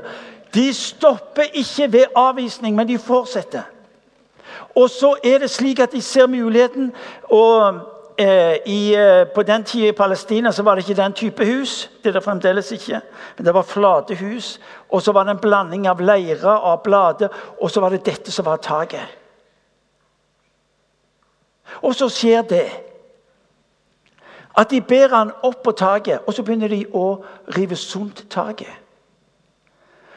De 0.54 0.68
stopper 0.74 1.50
ikke 1.52 1.90
ved 1.92 2.16
avvisning, 2.16 2.76
men 2.76 2.88
de 2.88 2.98
fortsetter. 2.98 3.66
Og 4.76 4.90
så 4.90 5.16
er 5.24 5.42
det 5.42 5.50
slik 5.50 5.80
at 5.80 5.92
de 5.92 6.00
ser 6.02 6.28
muligheten 6.30 6.92
og 7.32 7.80
i, 8.18 8.94
eh, 8.94 9.24
På 9.34 9.42
den 9.42 9.64
tida 9.64 9.88
i 9.88 9.92
Palestina 9.92 10.52
så 10.52 10.62
var 10.62 10.74
det 10.74 10.88
ikke 10.88 11.02
den 11.02 11.12
type 11.12 11.44
hus. 11.44 11.90
Det 12.02 12.08
er 12.08 12.12
det 12.12 12.24
fremdeles 12.24 12.72
ikke. 12.72 13.00
Men 13.36 13.46
det 13.46 13.54
var 13.54 13.62
flate 13.62 14.14
hus. 14.14 14.60
Og 14.90 15.02
så 15.02 15.12
var 15.12 15.24
det 15.24 15.30
en 15.30 15.38
blanding 15.38 15.86
av 15.86 16.00
leire 16.00 16.60
og 16.60 16.82
blader. 16.82 17.28
Og 17.60 17.70
så 17.70 17.80
var 17.80 17.88
det 17.88 18.06
dette 18.06 18.32
som 18.32 18.44
var 18.44 18.56
taket. 18.56 19.06
Og 21.82 21.94
så 21.94 22.08
skjer 22.08 22.42
det 22.42 22.70
at 24.56 24.70
de 24.70 24.80
ber 24.80 25.08
han 25.12 25.30
opp 25.42 25.62
på 25.62 25.72
taket, 25.76 26.18
og 26.26 26.34
så 26.34 26.42
begynner 26.42 26.68
de 26.68 26.86
å 26.94 27.18
rive 27.56 27.76
sunt 27.76 28.24
taket. 28.30 28.72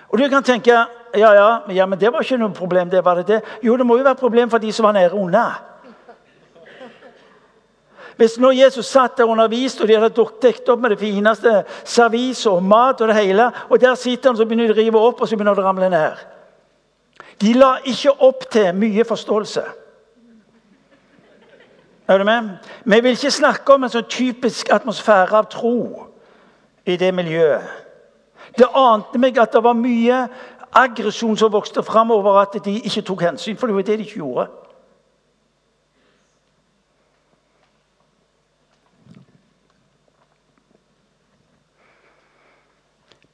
Og 0.10 0.18
du 0.18 0.30
kan 0.30 0.44
tenke 0.44 0.72
ja, 1.18 1.34
ja, 1.34 1.60
ja, 1.70 1.86
men 1.86 2.00
det 2.00 2.14
var 2.14 2.22
ikke 2.22 2.38
noe 2.38 2.54
problem. 2.54 2.90
det 2.90 3.06
var 3.06 3.16
det 3.16 3.28
det. 3.28 3.42
Jo, 3.64 3.78
det 3.78 3.86
må 3.86 3.98
jo 3.98 4.04
være 4.04 4.12
et 4.12 4.20
problem 4.20 4.50
for 4.50 4.58
de 4.58 4.72
som 4.72 4.84
var 4.84 4.92
nede 4.92 5.14
under. 5.14 5.69
Hvis 8.20 8.36
når 8.40 8.52
Jesus 8.52 8.86
satt 8.86 9.18
der 9.18 9.24
og 9.24 9.30
underviste, 9.30 9.82
og 9.82 9.88
de 9.88 9.96
hadde 9.96 10.24
dekket 10.42 10.70
opp 10.70 10.82
med 10.84 10.92
det 10.92 11.00
fineste 11.00 11.54
servis 11.88 12.42
og 12.52 12.64
mat 12.64 13.00
og 13.00 13.08
det 13.08 13.16
hele, 13.16 13.46
og 13.70 13.80
der 13.80 13.96
sitter 13.96 14.30
han 14.30 14.38
så 14.38 14.44
begynner 14.46 14.68
de 14.68 14.76
å 14.76 14.80
rive 14.82 15.04
opp, 15.08 15.22
og 15.22 15.30
så 15.30 15.38
begynner 15.40 15.56
det 15.56 15.64
å 15.64 15.68
ramle 15.70 15.88
ned. 15.94 16.26
De 17.40 17.54
la 17.56 17.78
ikke 17.88 18.18
opp 18.28 18.44
til 18.52 18.74
mye 18.76 19.06
forståelse. 19.08 19.64
Er 22.10 22.18
du 22.18 22.28
med? 22.28 22.50
Vi 22.84 23.00
vil 23.00 23.16
ikke 23.16 23.32
snakke 23.32 23.74
om 23.74 23.88
en 23.88 23.96
sånn 23.96 24.12
typisk 24.12 24.74
atmosfære 24.76 25.40
av 25.40 25.48
tro 25.56 25.78
i 26.84 27.00
det 27.00 27.14
miljøet. 27.16 27.72
Det 28.58 28.68
ante 28.76 29.22
meg 29.22 29.40
at 29.40 29.56
det 29.56 29.64
var 29.64 29.80
mye 29.80 30.26
aggresjon 30.76 31.40
som 31.40 31.56
vokste 31.56 31.88
fram 31.88 32.12
over 32.12 32.42
at 32.42 32.60
de 32.66 32.82
ikke 32.82 33.08
tok 33.08 33.30
hensyn, 33.30 33.56
for 33.56 33.72
det 33.72 33.80
var 33.80 33.88
det 33.88 34.02
de 34.02 34.10
ikke 34.10 34.26
gjorde. 34.26 34.50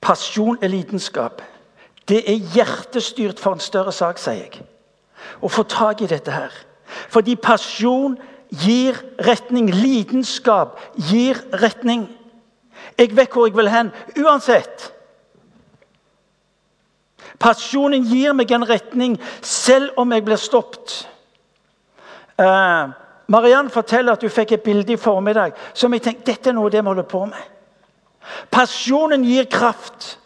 Passion 0.05 0.57
er 0.61 0.69
lidenskap. 0.69 1.41
Det 2.05 2.21
er 2.29 2.43
hjertestyrt 2.53 3.39
for 3.41 3.57
en 3.57 3.63
større 3.63 3.93
sak, 3.95 4.19
sier 4.21 4.43
jeg. 4.43 4.65
Å 5.41 5.49
få 5.49 5.63
tak 5.65 6.03
i 6.05 6.09
dette 6.09 6.29
her. 6.29 6.53
Fordi 7.09 7.33
pasjon 7.41 8.13
gir 8.53 8.99
retning. 9.25 9.71
Lidenskap 9.73 10.77
gir 11.09 11.41
retning. 11.57 12.05
Jeg 12.99 13.15
vet 13.17 13.33
hvor 13.33 13.49
jeg 13.49 13.57
vil 13.57 13.71
hen 13.71 13.89
uansett. 14.21 14.91
Pasjonen 17.41 18.05
gir 18.05 18.37
meg 18.37 18.53
en 18.53 18.67
retning 18.69 19.17
selv 19.41 19.97
om 19.99 20.13
jeg 20.13 20.23
blir 20.27 20.39
stoppet. 20.39 21.01
Uh, 22.37 22.93
Mariann 23.31 23.73
forteller 23.73 24.13
at 24.13 24.23
hun 24.23 24.31
fikk 24.31 24.53
et 24.55 24.63
bilde 24.63 24.93
i 24.93 25.01
formiddag 25.01 25.55
som 25.73 25.93
jeg 25.95 26.03
tenkte 26.05 26.29
dette 26.29 26.51
er 26.51 26.57
noe 26.57 26.69
det 26.69 26.83
vi 26.83 26.93
holder 26.93 27.09
på 27.09 27.25
med. 27.25 27.54
Passionen 28.51 29.23
gir 29.23 29.45
kraft. 29.51 30.19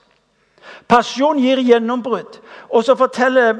Pasjon 0.87 1.39
gir 1.39 1.61
gjennombrudd. 1.61 2.39
Og 2.69 2.83
så 2.83 2.95
forteller 2.97 3.57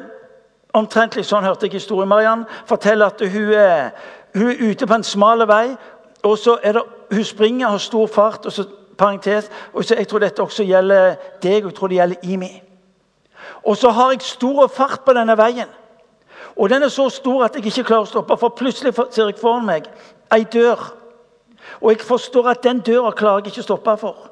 omtrentlig 0.74 1.26
sånn 1.26 1.46
hørte 1.46 1.66
jeg 1.68 1.80
historien, 1.80 2.10
Mariann 2.10 2.46
forteller 2.70 3.10
at 3.10 3.22
hun 3.22 3.54
er, 3.54 3.90
hun 4.36 4.52
er 4.52 4.62
ute 4.70 4.88
på 4.88 4.98
en 4.98 5.04
smal 5.04 5.48
vei. 5.50 5.78
og 6.24 6.38
så 6.38 6.58
er 6.64 6.74
det, 6.74 6.84
Hun 7.12 7.24
springer 7.24 7.68
har 7.68 7.78
stor 7.78 8.08
fart. 8.08 8.46
og 8.46 8.52
så 8.52 8.66
parentes, 8.98 9.50
og 9.74 9.86
så 9.86 9.96
Jeg 9.96 10.08
tror 10.08 10.20
dette 10.20 10.42
også 10.42 10.64
gjelder 10.64 11.16
deg, 11.42 11.66
og 11.66 11.72
jeg 11.72 11.76
tror 11.76 11.88
det 11.88 11.98
gjelder 11.98 12.16
Imi. 12.24 12.64
Og 13.64 13.78
så 13.78 13.90
har 13.90 14.12
jeg 14.12 14.22
stor 14.22 14.68
fart 14.68 15.02
på 15.06 15.14
denne 15.14 15.38
veien. 15.38 15.68
Og 16.56 16.70
den 16.70 16.84
er 16.84 16.88
så 16.88 17.10
stor 17.10 17.44
at 17.44 17.56
jeg 17.56 17.66
ikke 17.66 17.84
klarer 17.84 18.02
å 18.02 18.06
stoppe. 18.06 18.38
For 18.38 18.50
plutselig 18.50 18.94
ser 19.12 19.26
jeg 19.26 19.40
foran 19.40 19.66
meg 19.66 19.88
ei 20.34 20.44
dør. 20.44 20.94
Og 21.82 21.92
jeg 21.92 22.02
forstår 22.02 22.50
at 22.50 22.64
den 22.64 22.80
døra 22.80 23.12
klarer 23.12 23.40
jeg 23.40 23.54
ikke 23.54 23.64
å 23.64 23.70
stoppe 23.70 23.98
for. 23.98 24.29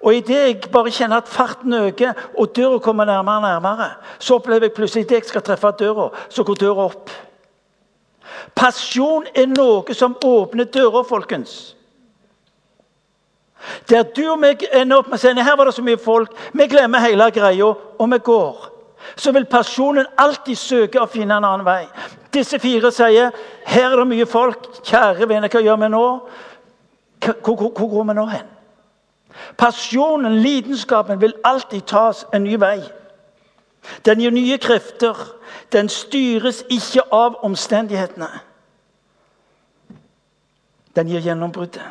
Og 0.00 0.14
Idet 0.14 0.42
jeg 0.46 0.72
bare 0.72 0.92
kjenner 0.92 1.22
at 1.22 1.28
farten 1.28 1.72
øker 1.72 2.12
og 2.38 2.56
døra 2.56 2.78
kommer 2.78 3.04
nærmere, 3.04 3.36
og 3.36 3.42
nærmere, 3.42 3.90
så 4.18 4.34
opplever 4.34 4.68
jeg 4.68 4.72
plutselig 4.72 5.04
at 5.04 5.12
jeg 5.12 5.24
skal 5.24 5.42
treffe 5.42 5.72
døra, 5.78 6.10
så 6.28 6.44
går 6.44 6.54
døra 6.54 6.84
opp. 6.90 7.10
Pasjon 8.54 9.26
er 9.34 9.48
noe 9.50 9.94
som 9.94 10.16
åpner 10.24 10.64
dører, 10.64 11.02
folkens. 11.08 11.76
Der 13.90 14.02
du 14.02 14.22
og 14.30 14.38
meg 14.38 14.62
ender 14.72 15.00
opp 15.00 15.08
med 15.10 15.18
å 15.18 15.20
si 15.20 15.32
her 15.32 15.56
var 15.58 15.68
det 15.68 15.74
så 15.74 15.84
mye 15.84 15.98
folk, 15.98 16.32
vi 16.52 16.68
glemmer 16.70 17.02
hele 17.02 17.30
greia, 17.34 17.72
og 17.98 18.10
vi 18.12 18.18
går. 18.18 18.72
Så 19.16 19.32
vil 19.32 19.46
pasjonen 19.46 20.06
alltid 20.18 20.58
søke 20.58 21.00
å 21.00 21.08
finne 21.10 21.38
en 21.38 21.46
annen 21.46 21.66
vei. 21.66 21.84
Disse 22.34 22.58
fire 22.60 22.90
sier 22.92 23.32
her 23.66 23.92
er 23.92 23.96
det 23.96 24.08
mye 24.10 24.26
folk. 24.28 24.68
Kjære 24.84 25.28
vene, 25.30 25.50
hva 25.52 25.62
gjør 25.62 25.80
vi 25.82 25.90
nå? 25.92 26.04
Hvor, 27.26 27.68
går 27.78 28.04
vi 28.10 28.16
nå 28.18 28.26
hen? 28.32 28.55
Pasjonen, 29.58 30.38
lidenskapen, 30.40 31.20
vil 31.20 31.34
alltid 31.44 31.80
tas 31.86 32.26
en 32.34 32.44
ny 32.44 32.56
vei. 32.60 32.80
Den 34.04 34.20
gir 34.20 34.30
nye 34.30 34.58
krefter. 34.58 35.16
Den 35.72 35.88
styres 35.88 36.64
ikke 36.70 37.02
av 37.12 37.38
omstendighetene. 37.44 38.28
Den 40.96 41.08
gir 41.08 41.20
gjennombruddet. 41.20 41.82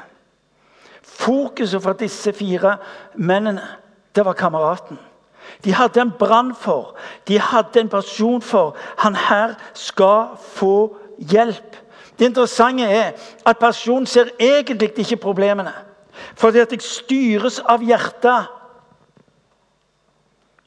Fokuset 1.03 1.83
for 1.83 1.93
disse 1.93 2.33
fire 2.33 2.77
mennene, 3.15 3.63
det 4.15 4.25
var 4.25 4.33
kameraten. 4.33 4.99
De 5.63 5.73
hadde 5.73 6.01
en 6.01 6.11
brann 6.19 6.55
for, 6.55 6.95
de 7.27 7.39
hadde 7.39 7.79
en 7.79 7.89
pasjon 7.89 8.41
for 8.41 8.75
Han 8.97 9.15
her 9.15 9.53
skal 9.73 10.27
få 10.41 10.97
hjelp. 11.19 11.75
Det 12.19 12.25
interessante 12.25 12.83
er 12.83 13.11
at 13.45 13.57
pasjonen 13.57 14.05
ser 14.05 14.25
egentlig 14.39 14.93
ikke 14.97 15.15
problemene. 15.15 15.73
Fordi 16.39 16.61
at 16.63 16.71
jeg 16.71 16.83
styres 16.85 17.59
av 17.59 17.83
hjertet. 17.85 18.51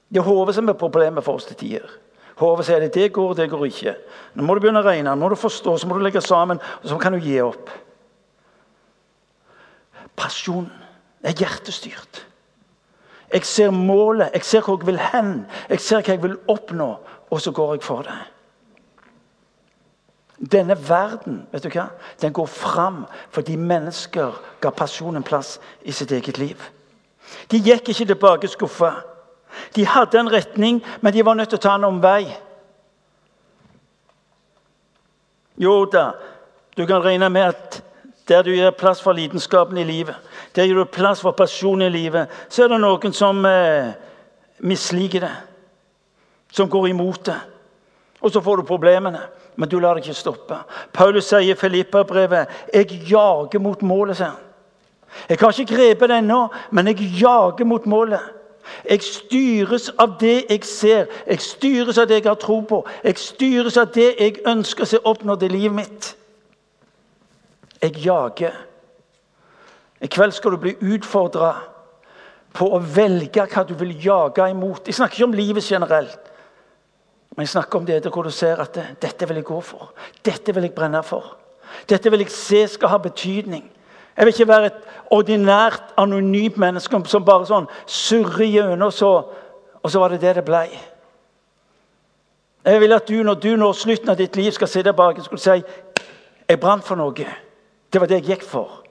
Det 0.09 0.21
er 0.21 0.29
hodet 0.29 0.57
som 0.57 0.69
er 0.69 0.79
problemet 0.79 1.25
for 1.25 1.41
oss 1.41 1.49
til 1.49 1.59
tider. 1.61 1.91
Hodet 2.39 2.69
sier 2.69 2.81
det, 2.85 2.93
det 2.95 3.11
går, 3.13 3.35
det 3.35 3.49
går 3.51 3.67
ikke. 3.67 3.95
Nå 4.39 4.47
må 4.47 4.55
du 4.55 4.63
begynne 4.63 4.81
å 4.83 4.87
regne, 4.87 5.11
nå 5.11 5.27
må 5.27 5.33
du 5.33 5.39
forstå, 5.39 5.75
så 5.79 5.89
må 5.91 5.99
du 5.99 6.05
legge 6.07 6.23
sammen, 6.23 6.61
og 6.83 6.87
så 6.87 6.99
kan 7.03 7.17
du 7.17 7.25
gi 7.25 7.41
opp. 7.43 7.73
Pasjon 10.19 10.69
er 11.27 11.35
hjertestyrt. 11.35 12.23
Jeg 13.33 13.45
ser 13.45 13.75
målet, 13.75 14.31
jeg 14.33 14.47
ser 14.47 14.65
hvor 14.65 14.79
jeg 14.79 14.89
vil 14.89 15.01
hen, 15.11 15.33
jeg 15.69 15.83
ser 15.85 16.01
hva 16.01 16.15
jeg 16.15 16.23
vil 16.23 16.39
oppnå, 16.49 16.89
og 17.29 17.43
så 17.43 17.53
går 17.53 17.75
jeg 17.77 17.85
for 17.85 18.07
det. 18.07 18.17
Denne 20.39 20.77
verden 20.89 21.47
vet 21.51 21.65
du 21.67 21.71
hva? 21.73 21.89
Den 22.23 22.33
går 22.33 22.47
fram 22.47 23.03
fordi 23.35 23.57
mennesker 23.59 24.37
ga 24.63 24.71
pasjonen 24.71 25.25
plass 25.27 25.57
i 25.83 25.93
sitt 25.93 26.13
eget 26.15 26.39
liv. 26.39 26.61
De 27.51 27.59
gikk 27.59 27.91
ikke 27.91 28.07
tilbake 28.13 28.51
skuffa. 28.51 28.93
De 29.75 29.87
hadde 29.87 30.21
en 30.21 30.31
retning, 30.31 30.79
men 31.01 31.13
de 31.13 31.25
var 31.25 31.35
nødt 31.35 31.51
til 31.51 31.59
å 31.59 31.65
ta 31.65 31.75
en 31.75 31.89
omvei. 31.89 32.29
Jo 35.59 35.83
da, 35.91 36.13
du 36.77 36.85
kan 36.87 37.03
regne 37.03 37.29
med 37.35 37.51
at 37.51 37.81
der 38.29 38.45
du 38.47 38.53
gir 38.53 38.71
plass 38.77 39.01
for 39.03 39.17
lidenskapen 39.17 39.79
i 39.81 39.87
livet, 39.89 40.15
der 40.55 40.69
gir 40.69 40.79
du 40.79 40.85
plass 40.85 41.25
for 41.25 41.35
pasjonen 41.35 41.89
i 41.89 41.97
livet, 41.97 42.31
så 42.49 42.65
er 42.65 42.71
det 42.71 42.79
noen 42.85 43.15
som 43.17 43.41
eh, 43.49 43.91
misliker 44.61 45.27
det. 45.27 45.35
Som 46.53 46.71
går 46.71 46.89
imot 46.93 47.27
det. 47.27 47.41
Og 48.21 48.31
så 48.33 48.41
får 48.41 48.61
du 48.61 48.69
problemene 48.69 49.21
men 49.59 49.69
du 49.69 49.81
lar 49.83 49.99
deg 49.99 50.07
ikke 50.07 50.15
stoppe. 50.15 50.57
Paulus 50.95 51.27
sier 51.27 51.51
i 51.51 51.59
Filippa-brevet 51.59 52.47
'Jeg 52.75 53.11
jager 53.11 53.59
mot 53.59 53.83
målet', 53.83 54.17
sier. 54.17 54.37
Jeg 55.29 55.39
har 55.41 55.61
ikke 55.61 55.75
grepet 55.75 56.09
det 56.09 56.19
ennå, 56.19 56.49
men 56.71 56.87
jeg 56.87 56.99
jager 57.21 57.65
mot 57.65 57.87
målet. 57.87 58.21
Jeg 58.91 59.03
styres 59.03 59.91
av 59.99 60.19
det 60.21 60.45
jeg 60.51 60.65
ser, 60.65 61.07
jeg 61.27 61.41
styres 61.41 61.99
av 61.99 62.09
det 62.09 62.15
jeg 62.15 62.29
har 62.29 62.35
tro 62.35 62.61
på. 62.61 62.87
Jeg 63.05 63.19
styres 63.19 63.77
av 63.77 63.87
det 63.95 64.15
jeg 64.21 64.37
ønsker 64.47 64.85
å 64.85 64.87
se 64.87 64.99
oppnådd 65.05 65.43
i 65.43 65.49
livet 65.49 65.75
mitt. 65.75 66.17
Jeg 67.83 68.05
jager. 68.05 68.53
I 70.01 70.07
kveld 70.07 70.33
skal 70.33 70.51
du 70.51 70.57
bli 70.57 70.77
utfordra 70.81 71.55
på 72.53 72.69
å 72.75 72.79
velge 72.79 73.47
hva 73.47 73.65
du 73.67 73.75
vil 73.75 73.97
jage 74.05 74.51
imot. 74.51 74.87
Jeg 74.87 74.95
snakker 74.95 75.15
ikke 75.15 75.25
om 75.25 75.33
livet 75.33 75.65
generelt. 75.65 76.28
Men 77.37 77.45
jeg 77.45 77.49
snakker 77.49 77.79
om 77.79 77.87
det 77.87 78.01
hvor 78.07 78.27
du 78.27 78.31
ser 78.31 78.61
at 78.63 78.79
dette 79.03 79.29
vil 79.29 79.41
jeg 79.41 79.47
gå 79.47 79.61
for. 79.61 79.93
Dette 80.25 80.55
vil 80.55 80.67
jeg 80.67 80.75
brenne 80.75 81.03
for. 81.07 81.37
Dette 81.89 82.11
vil 82.11 82.25
jeg 82.25 82.33
se 82.35 82.67
skal 82.75 82.89
ha 82.89 82.99
betydning. 82.99 83.67
Jeg 84.17 84.27
vil 84.27 84.35
ikke 84.35 84.49
være 84.49 84.67
et 84.67 84.79
ordinært, 85.15 85.93
anonymt 85.97 86.57
menneske 86.59 86.99
som 87.07 87.25
bare 87.25 87.47
sånn 87.47 87.69
surrer 87.87 88.49
gjennom, 88.51 88.91
så, 88.91 89.13
og 89.79 89.93
så 89.93 90.01
var 90.03 90.11
det 90.11 90.21
det 90.25 90.35
det 90.41 90.45
ble. 90.49 90.65
Jeg 92.65 92.81
vil 92.81 92.93
at 92.93 93.09
du, 93.09 93.23
når 93.23 93.39
du 93.39 93.53
når 93.57 93.77
slutten 93.79 94.11
av 94.11 94.19
ditt 94.19 94.37
liv 94.37 94.51
skal 94.53 94.69
sitte 94.69 94.93
bak, 94.93 95.21
skulle 95.23 95.41
si 95.41 95.63
jeg 96.49 96.61
brant 96.61 96.85
for 96.85 96.99
noe. 96.99 97.29
Det 97.93 98.01
var 98.01 98.11
det 98.11 98.19
jeg 98.19 98.33
gikk 98.33 98.45
for. 98.49 98.83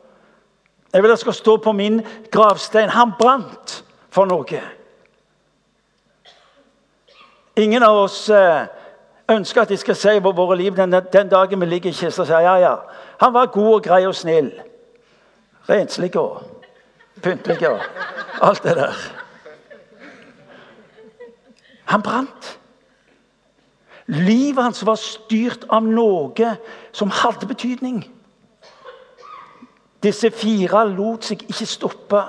Jeg 0.93 1.03
vil 1.03 1.11
at 1.11 1.17
det 1.17 1.25
skal 1.25 1.35
stå 1.35 1.57
på 1.57 1.73
min 1.75 1.99
gravstein. 2.31 2.89
Han 2.89 3.11
brant 3.19 3.81
for 4.09 4.29
noe. 4.29 4.61
Ingen 7.57 7.83
av 7.83 7.97
oss 8.03 8.29
eh, 8.29 8.67
ønsker 9.33 9.63
at 9.63 9.71
de 9.73 9.77
skal 9.81 9.97
si 9.97 10.19
på 10.21 10.31
våre 10.37 10.57
liv 10.59 10.75
den, 10.77 10.93
den 10.93 11.29
dagen 11.29 11.61
vi 11.61 11.65
ligger 11.65 11.89
i 11.89 11.97
kista 11.97 12.21
og 12.21 12.29
sier 12.29 12.45
ja, 12.45 12.55
ja, 12.61 12.75
han 13.17 13.33
var 13.33 13.49
god 13.53 13.71
og 13.79 13.87
grei 13.87 14.03
og 14.05 14.15
snill. 14.15 14.51
Renslig 15.67 16.11
og 16.21 16.43
pyntelig 17.23 17.65
og 17.67 17.81
alt 18.45 18.61
det 18.63 18.75
der. 18.77 18.99
Han 21.87 22.03
brant. 22.05 22.59
Livet 24.05 24.63
hans 24.63 24.85
var 24.85 24.99
styrt 25.01 25.65
av 25.73 25.83
noe 25.83 26.53
som 26.95 27.09
hadde 27.11 27.49
betydning. 27.49 28.03
Disse 30.03 30.29
fire 30.31 30.85
lot 30.91 31.25
seg 31.25 31.41
ikke 31.49 31.67
stoppe 31.67 32.21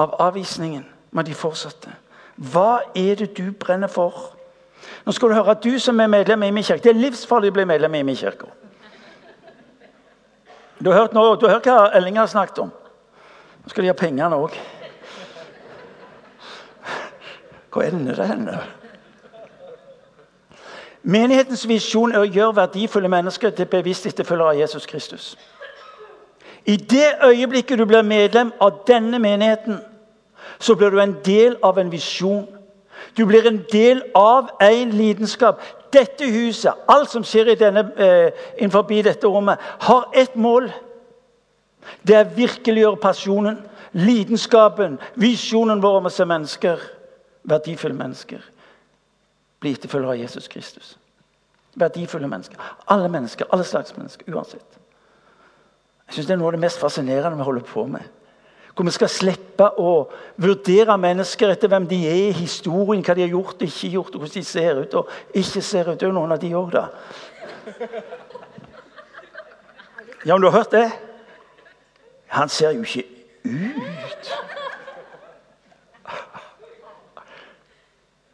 av 0.00 0.14
avvisningen, 0.22 0.86
men 1.10 1.26
de 1.26 1.34
fortsatte. 1.34 1.92
Hva 2.40 2.80
er 2.96 3.18
det 3.20 3.34
du 3.36 3.50
brenner 3.52 3.88
for? 3.88 4.32
Nå 5.04 5.12
skal 5.12 5.28
du 5.28 5.34
høre 5.36 5.52
at 5.52 5.64
du 5.64 5.78
som 5.78 6.00
er 6.00 6.08
medlem 6.08 6.42
i 6.42 6.50
min 6.50 6.64
kirke, 6.64 6.82
Det 6.82 6.94
er 6.94 7.00
livsfarlig 7.00 7.50
å 7.50 7.58
bli 7.58 7.64
medlem 7.64 7.94
i 7.94 8.02
min 8.02 8.16
kirke. 8.16 8.48
Du 10.80 10.90
har 10.90 11.00
hørt, 11.00 11.12
nå, 11.12 11.34
du 11.36 11.46
har 11.46 11.58
hørt 11.58 11.66
hva 11.68 11.90
Elling 11.94 12.16
har 12.16 12.26
snakket 12.26 12.58
om. 12.58 12.70
Nå 13.64 13.68
skal 13.68 13.84
de 13.84 13.92
ha 13.92 13.94
pengene 13.94 14.36
òg. 14.36 14.56
Hvor 17.70 17.82
ender 17.82 18.16
det 18.16 18.26
henne? 18.26 18.56
Menighetens 21.02 21.68
visjon 21.68 22.12
er 22.12 22.24
å 22.24 22.28
gjøre 22.28 22.56
verdifulle 22.56 23.08
mennesker 23.08 23.52
til 23.56 23.68
bevisst 23.68 24.08
etterfølgere 24.08 24.54
av 24.54 24.58
Jesus 24.58 24.86
Kristus. 24.86 25.36
I 26.64 26.76
det 26.76 27.14
øyeblikket 27.24 27.78
du 27.78 27.86
blir 27.88 28.02
medlem 28.02 28.52
av 28.60 28.82
denne 28.88 29.18
menigheten, 29.18 29.80
så 30.58 30.74
blir 30.74 30.90
du 30.90 31.00
en 31.00 31.16
del 31.24 31.56
av 31.62 31.78
en 31.78 31.90
visjon. 31.92 32.46
Du 33.16 33.26
blir 33.26 33.46
en 33.46 33.64
del 33.72 34.02
av 34.14 34.50
en 34.60 34.90
lidenskap. 34.90 35.60
Dette 35.92 36.26
huset, 36.30 36.74
alt 36.88 37.10
som 37.10 37.24
skjer 37.24 37.54
denne, 37.58 37.92
eh, 37.96 38.32
innenfor 38.58 38.82
dette 38.82 39.26
rommet, 39.26 39.58
har 39.80 40.10
ett 40.14 40.36
mål. 40.36 40.70
Det 42.06 42.16
er 42.16 42.24
virkeliggjøre 42.24 42.96
passionen, 42.96 43.58
lidenskapen, 43.92 44.98
visjonen 45.14 45.82
vår 45.82 45.96
om 45.96 46.06
å 46.06 46.10
se 46.10 46.24
mennesker, 46.24 46.78
verdifulle 47.44 47.94
mennesker, 47.94 48.40
bli 49.60 49.72
etterfølgere 49.72 50.10
av 50.10 50.18
Jesus 50.18 50.48
Kristus. 50.48 50.96
Verdifulle 51.74 52.28
mennesker. 52.28 52.56
Alle 52.86 53.08
mennesker, 53.08 53.46
alle 53.52 53.64
slags 53.64 53.96
mennesker, 53.96 54.32
uansett. 54.34 54.78
Jeg 56.06 56.14
synes 56.14 56.26
Det 56.26 56.32
er 56.32 56.38
noe 56.38 56.46
av 56.46 56.52
det 56.52 56.60
mest 56.60 56.78
fascinerende 56.78 57.36
vi 57.38 57.44
holder 57.44 57.62
på 57.62 57.86
med. 57.86 58.02
Hvor 58.80 58.86
vi 58.88 58.92
skal 58.96 59.10
slippe 59.12 59.66
å 59.76 59.90
vurdere 60.40 60.94
mennesker 60.96 61.50
etter 61.52 61.68
hvem 61.68 61.84
de 61.84 61.98
er 62.08 62.14
i 62.30 62.36
historien, 62.38 63.02
hva 63.04 63.12
de 63.12 63.26
har 63.26 63.34
gjort 63.34 63.60
og 63.60 63.66
ikke 63.66 63.90
gjort, 63.92 64.14
og 64.14 64.22
hvordan 64.22 64.40
de 64.40 64.48
ser 64.48 64.78
ut 64.78 64.94
og 64.96 65.10
ikke 65.36 65.60
ser 65.60 65.90
ut. 65.90 65.98
Det 66.00 66.06
er 66.06 66.08
jo 66.08 66.16
noen 66.16 66.32
av 66.32 66.40
de 66.40 66.52
òg, 66.56 66.72
da. 66.72 66.86
Ja, 70.24 70.32
men 70.32 70.40
du 70.40 70.48
har 70.48 70.56
hørt 70.62 70.72
det? 70.72 70.86
Han 72.32 72.48
ser 72.48 72.72
jo 72.78 72.88
ikke 72.88 73.04
ut. 73.44 74.32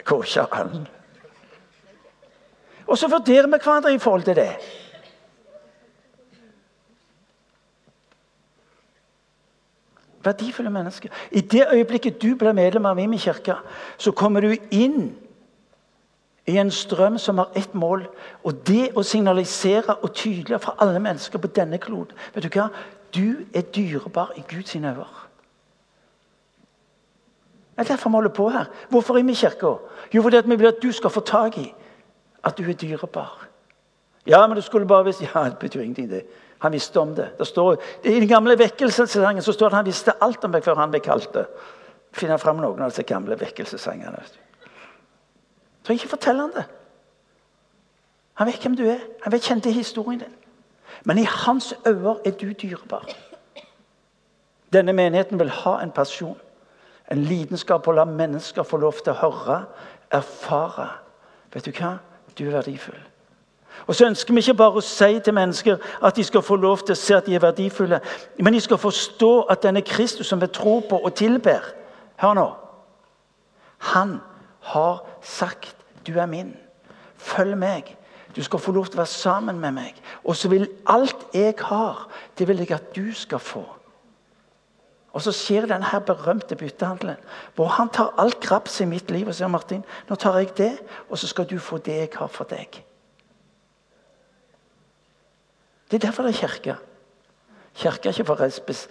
Går 0.07 0.25
ikke 0.31 0.47
an. 0.63 0.87
Og 2.87 3.03
så 3.03 3.11
vurderer 3.11 3.51
vi 3.51 3.59
hverandre 3.59 3.97
i 3.99 3.99
forhold 3.99 4.31
til 4.31 4.39
det. 4.39 4.53
Verdifulle 10.27 10.71
mennesker. 10.71 11.13
I 11.31 11.41
det 11.41 11.67
øyeblikket 11.73 12.23
du 12.23 12.35
blir 12.35 12.53
medlem 12.53 12.87
av 12.87 12.99
Imi 12.99 13.19
kirke, 13.19 13.55
så 13.99 14.13
kommer 14.13 14.41
du 14.41 14.57
inn 14.71 15.15
i 16.47 16.59
en 16.59 16.71
strøm 16.71 17.19
som 17.19 17.39
har 17.39 17.51
ett 17.55 17.75
mål. 17.75 18.07
Og 18.45 18.67
det 18.67 18.91
å 18.95 19.03
signalisere 19.07 19.97
og 20.03 20.13
tydeligere 20.15 20.63
for 20.63 20.79
alle 20.83 21.01
mennesker 21.03 21.39
på 21.39 21.51
denne 21.55 21.79
kloden 21.83 22.17
Vet 22.35 22.47
du 22.47 22.51
hva? 22.59 22.69
Du 23.15 23.47
er 23.55 23.63
dyrebar 23.75 24.35
i 24.37 24.45
Guds 24.51 24.77
øyne. 24.77 24.95
Det 27.77 27.85
er 27.85 27.85
derfor 27.85 28.11
vi 28.11 28.15
holder 28.15 28.31
på 28.31 28.49
her. 28.49 28.65
Hvorfor 28.91 29.17
Imi 29.17 29.35
kirka? 29.35 29.77
Jo, 30.15 30.23
fordi 30.23 30.43
vi 30.47 30.57
vil 30.57 30.67
at 30.67 30.83
du 30.83 30.93
skal 30.93 31.11
få 31.11 31.21
tak 31.21 31.59
i 31.59 31.75
at 32.45 32.59
du 32.59 32.63
er 32.63 32.73
dyrebar. 32.73 33.47
Ja, 34.27 34.47
men 34.47 34.57
du 34.57 34.63
skulle 34.63 34.87
bare 34.87 35.05
visst 35.05 35.23
Ja, 35.23 35.45
det 35.45 35.59
betyr 35.59 35.81
ingenting, 35.81 36.11
det. 36.11 36.23
Han 36.59 36.73
visste 36.73 37.01
om 37.01 37.15
det. 37.15 37.31
det 37.39 37.47
står, 37.47 37.77
I 38.05 38.21
den 38.21 38.29
gamle 38.29 38.59
vekkelsessangen 38.59 39.43
så 39.43 39.53
står 39.53 39.69
det 39.69 39.75
at 39.75 39.79
han 39.79 39.89
visste 39.91 40.17
alt 40.21 40.45
om 40.45 40.55
meg 40.55 40.65
før 40.65 40.81
han 40.81 40.91
ble 40.91 41.03
kalt 41.05 41.33
det. 41.35 41.45
Finne 42.17 42.39
fram 42.41 42.63
noen 42.63 42.81
av 42.81 42.91
disse 42.91 43.05
gamle 43.05 43.37
vekkelsessangene. 43.41 44.23
Så 45.85 45.93
ikke 45.93 46.15
fortell 46.15 46.41
han 46.41 46.55
det. 46.55 46.65
Han 48.41 48.49
vet 48.49 48.63
hvem 48.63 48.77
du 48.77 48.85
er. 48.89 49.05
Han 49.25 49.33
vet 49.33 49.45
kjente 49.45 49.73
historien 49.73 50.21
din. 50.25 50.35
Men 51.05 51.19
i 51.19 51.29
hans 51.29 51.75
øyne 51.87 52.17
er 52.25 52.31
du 52.41 52.53
dyrebar. 52.53 53.05
Denne 54.73 54.93
menigheten 54.93 55.39
vil 55.39 55.51
ha 55.51 55.79
en 55.83 55.93
pasjon, 55.95 56.37
en 57.11 57.23
lidenskap 57.23 57.85
på 57.85 57.93
å 57.93 58.01
la 58.01 58.05
mennesker 58.05 58.67
få 58.67 58.81
lov 58.83 58.99
til 59.05 59.15
å 59.15 59.21
høre, 59.21 59.61
erfare. 60.11 60.89
Vet 61.55 61.69
du 61.69 61.73
hva? 61.77 61.99
Du 62.37 62.45
er 62.49 62.57
verdifull. 62.59 62.99
Og 63.87 63.95
så 63.95 64.07
ønsker 64.07 64.35
vi 64.35 64.41
ikke 64.41 64.55
bare 64.55 64.81
å 64.81 64.85
si 64.85 65.21
til 65.21 65.35
mennesker 65.37 65.77
at 66.05 66.17
de 66.17 66.25
skal 66.25 66.43
få 66.43 66.57
lov 66.57 66.85
til 66.85 66.97
å 66.97 67.01
se 67.01 67.17
at 67.17 67.27
de 67.27 67.35
er 67.37 67.45
verdifulle, 67.45 68.01
men 68.41 68.57
de 68.57 68.61
skal 68.61 68.81
forstå 68.81 69.33
at 69.53 69.63
denne 69.63 69.85
Kristus 69.87 70.27
som 70.27 70.41
vi 70.41 70.47
tror 70.47 70.81
på 70.89 70.99
og 70.99 71.15
tilber 71.15 71.73
Hør 72.17 72.35
nå. 72.35 72.47
Han 73.79 74.21
har 74.61 75.05
sagt 75.23 75.77
'Du 76.07 76.19
er 76.19 76.27
min. 76.27 76.57
Følg 77.17 77.59
meg.' 77.59 77.97
Du 78.37 78.43
skal 78.43 78.59
få 78.59 78.73
lov 78.73 78.87
til 78.87 78.99
å 78.99 79.03
være 79.03 79.07
sammen 79.07 79.61
med 79.61 79.73
meg. 79.73 79.95
Og 80.25 80.37
så 80.37 80.49
vil 80.49 80.69
alt 80.87 81.17
jeg 81.35 81.55
har, 81.59 82.09
det 82.39 82.49
vil 82.49 82.59
jeg 82.59 82.71
at 82.71 82.97
du 82.97 83.13
skal 83.13 83.39
få. 83.39 83.65
Og 85.17 85.23
så 85.23 85.33
skjer 85.33 85.65
denne 85.65 85.89
her 85.89 86.03
berømte 86.05 86.57
byttehandelen, 86.57 87.17
hvor 87.55 87.67
han 87.79 87.89
tar 87.89 88.13
alt 88.21 88.41
grapset 88.41 88.85
i 88.85 88.89
mitt 88.91 89.11
liv 89.11 89.29
og 89.29 89.35
sier 89.35 89.49
Martin, 89.49 89.85
nå 90.09 90.19
tar 90.21 90.37
jeg 90.37 90.53
det, 90.59 90.75
og 91.09 91.19
så 91.19 91.27
skal 91.27 91.49
du 91.49 91.59
få 91.59 91.79
det 91.79 91.97
jeg 91.97 92.11
har 92.19 92.29
for 92.29 92.45
deg. 92.45 92.83
Det 95.91 95.97
er 95.97 96.07
derfor 96.07 96.23
det 96.23 96.35
er 96.35 96.47
kirke. 96.47 96.77
Kirke 97.75 98.09
er 98.09 98.13
ikke 98.13 98.25
for 98.25 98.89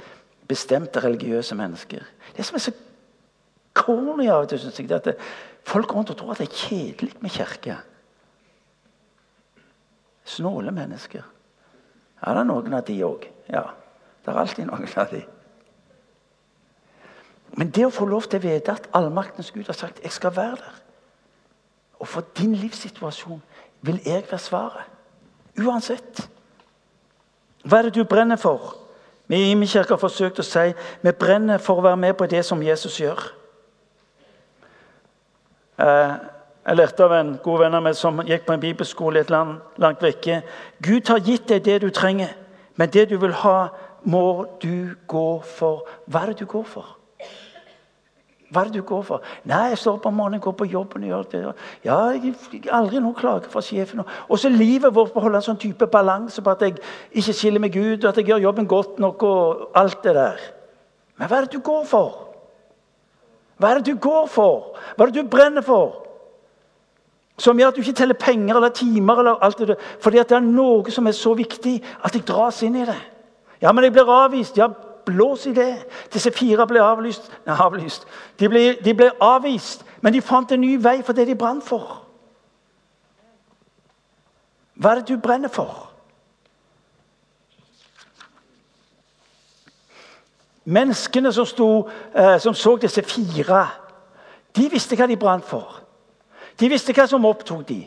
bestemte 0.47 0.99
religiøse 0.99 1.55
mennesker. 1.55 2.03
Det 2.37 2.45
som 2.45 2.55
er 2.55 2.59
så 2.59 2.71
corny 3.73 4.29
av 4.29 4.45
og 4.45 4.49
til, 4.49 4.59
syns 4.61 4.79
jeg, 4.79 4.91
er 4.91 5.01
at 5.01 5.21
folk 5.65 5.87
går 5.87 5.97
rundt 5.97 6.13
og 6.13 6.17
tror 6.17 6.31
at 6.31 6.43
det 6.43 6.49
er 6.49 6.59
kjedelig 6.67 7.15
med 7.19 7.29
kirke. 7.29 7.77
Snåle 10.25 10.71
mennesker. 10.71 11.23
Ja, 12.21 12.33
det 12.33 12.39
er 12.39 12.47
noen 12.49 12.73
av 12.73 12.85
de 12.87 12.99
òg. 13.05 13.25
Ja, 13.49 13.67
det 14.25 14.31
er 14.31 14.39
alltid 14.41 14.69
noen 14.69 14.87
av 14.97 15.11
de. 15.11 15.21
Men 17.55 17.69
det 17.71 17.85
å 17.85 17.93
få 17.93 18.07
lov 18.09 18.27
til 18.29 18.41
å 18.41 18.47
vite 18.47 18.73
at 18.73 18.89
allmaktens 18.97 19.51
Gud 19.51 19.67
har 19.67 19.73
sagt 19.77 20.01
'jeg 20.03 20.11
skal 20.11 20.35
være 20.35 20.55
der', 20.55 20.81
og 21.99 22.07
for 22.07 22.21
din 22.37 22.55
livssituasjon 22.55 23.41
vil 23.81 24.01
jeg 24.05 24.25
være 24.31 24.39
svaret. 24.39 24.83
Uansett. 25.57 26.29
Hva 27.65 27.79
er 27.79 27.87
det 27.87 27.95
du 27.95 28.03
brenner 28.05 28.37
for? 28.37 28.75
Vi 29.27 29.35
i 29.35 29.51
Imi 29.51 29.65
kirke 29.65 29.95
har 29.95 30.01
forsøkt 30.01 30.39
å 30.39 30.45
si 30.45 30.67
vi 31.01 31.11
brenner 31.17 31.57
for 31.57 31.81
å 31.81 31.85
være 31.85 31.97
med 31.97 32.13
på 32.17 32.27
det 32.29 32.43
som 32.45 32.61
Jesus 32.61 32.99
gjør. 33.01 33.23
Eh, 35.81 36.13
jeg 36.65 36.77
lærte 36.77 37.05
av 37.05 37.13
en 37.13 37.33
god 37.43 37.59
venn 37.63 37.77
av 37.77 37.83
meg 37.85 37.97
som 37.97 38.21
gikk 38.25 38.45
på 38.45 38.53
en 38.53 38.61
bibelskole 38.61 39.19
i 39.19 39.25
et 39.25 39.33
land 39.33 39.57
langt 39.81 40.01
vekke. 40.01 40.39
Gud 40.81 41.09
har 41.09 41.25
gitt 41.25 41.49
deg 41.49 41.65
det 41.65 41.81
du 41.81 41.89
trenger, 41.89 42.31
men 42.75 42.89
det 42.93 43.09
du 43.09 43.17
vil 43.21 43.33
ha, 43.41 43.69
må 44.05 44.45
du 44.61 44.93
gå 45.09 45.27
for. 45.41 45.89
Hva 46.05 46.23
er 46.23 46.33
det 46.33 46.43
du 46.43 46.49
går 46.49 46.65
for? 46.69 46.95
Hva 48.55 48.61
er 48.63 48.69
det 48.71 48.79
du 48.79 48.87
går 48.87 49.01
for? 49.03 49.23
Nei, 49.43 49.73
jeg 49.73 49.79
står 49.81 49.97
opp 49.97 50.05
om 50.07 50.13
morgenen, 50.15 50.39
går 50.39 50.53
på 50.55 50.67
jobben 50.71 51.03
og 51.03 51.09
gjør 51.09 51.25
det. 51.33 51.41
Ja, 51.83 51.97
jeg 52.15 52.35
aldri 52.71 53.01
noen 53.03 53.17
klager 53.17 53.51
fra 53.51 53.59
sjefen. 53.65 53.99
Og 54.29 54.39
så 54.39 54.47
livet 54.49 54.95
vårt 54.95 55.11
på 55.11 55.19
å 55.19 55.25
holde 55.25 55.41
en 55.41 55.47
sånn 55.49 55.59
type 55.59 55.89
balanse 55.91 56.39
på 56.43 56.53
at 56.53 56.63
jeg 56.63 56.77
ikke 57.11 57.35
skiller 57.35 57.63
meg 57.63 57.75
ut, 57.75 58.05
og 58.05 58.07
at 58.13 58.21
jeg 58.21 58.29
gjør 58.31 58.45
jobben 58.45 58.69
godt 58.71 59.01
nok 59.03 59.25
og 59.27 59.65
alt 59.75 59.99
det 60.07 60.15
der. 60.15 60.45
Men 61.19 61.27
hva 61.27 61.41
er 61.41 61.49
det 61.49 61.57
du 61.57 61.65
går 61.67 61.83
for? 61.89 62.21
Hva 63.59 63.73
er 63.73 63.81
det 63.81 63.91
du 63.91 63.99
går 64.07 64.31
for? 64.31 64.79
Hva 64.95 65.03
er 65.05 65.11
det 65.11 65.25
du 65.25 65.31
brenner 65.35 65.67
for? 65.67 66.01
Som 67.39 67.59
gjør 67.59 67.73
at 67.73 67.75
du 67.75 67.83
ikke 67.83 67.99
teller 67.99 68.19
penger 68.19 68.55
eller 68.55 68.71
timer. 68.71 69.19
eller 69.19 69.43
alt 69.43 69.59
det 69.59 69.67
der. 69.73 69.85
Fordi 69.99 70.23
at 70.23 70.31
det 70.31 70.39
er 70.39 70.47
noe 70.47 70.91
som 70.91 71.07
er 71.07 71.15
så 71.15 71.35
viktig 71.35 71.81
at 72.03 72.15
jeg 72.15 72.23
dras 72.27 72.63
inn 72.63 72.79
i 72.79 72.87
det. 72.87 72.99
Ja, 73.61 73.71
men 73.71 73.83
jeg 73.83 73.93
blir 73.95 74.11
avvist. 74.11 74.57
Ja, 74.57 74.69
Blås 75.05 75.45
i 75.45 75.53
det. 75.53 75.85
Disse 76.13 76.31
fire 76.31 76.67
ble 76.67 76.81
avlyst. 76.81 77.31
Nei, 77.45 77.55
avlyst. 77.59 78.07
De 78.39 78.49
ble, 78.49 78.63
de 78.83 78.93
ble 78.93 79.11
avvist, 79.21 79.85
men 80.01 80.13
de 80.13 80.21
fant 80.21 80.51
en 80.51 80.61
ny 80.61 80.75
vei 80.81 81.01
for 81.03 81.13
det 81.13 81.27
de 81.27 81.35
brant 81.35 81.63
for. 81.63 82.01
Hva 84.75 84.91
er 84.91 85.01
det 85.01 85.07
du 85.13 85.21
brenner 85.21 85.49
for? 85.49 85.91
Menneskene 90.65 91.31
som, 91.33 91.45
sto, 91.45 91.89
eh, 92.15 92.39
som 92.41 92.53
så 92.53 92.75
disse 92.81 93.03
fire, 93.05 93.67
de 94.55 94.69
visste 94.71 94.97
hva 94.97 95.07
de 95.07 95.17
brant 95.17 95.45
for. 95.45 95.81
De 96.59 96.69
visste 96.69 96.93
hva 96.95 97.05
som 97.07 97.25
opptok 97.25 97.67
de. 97.69 97.83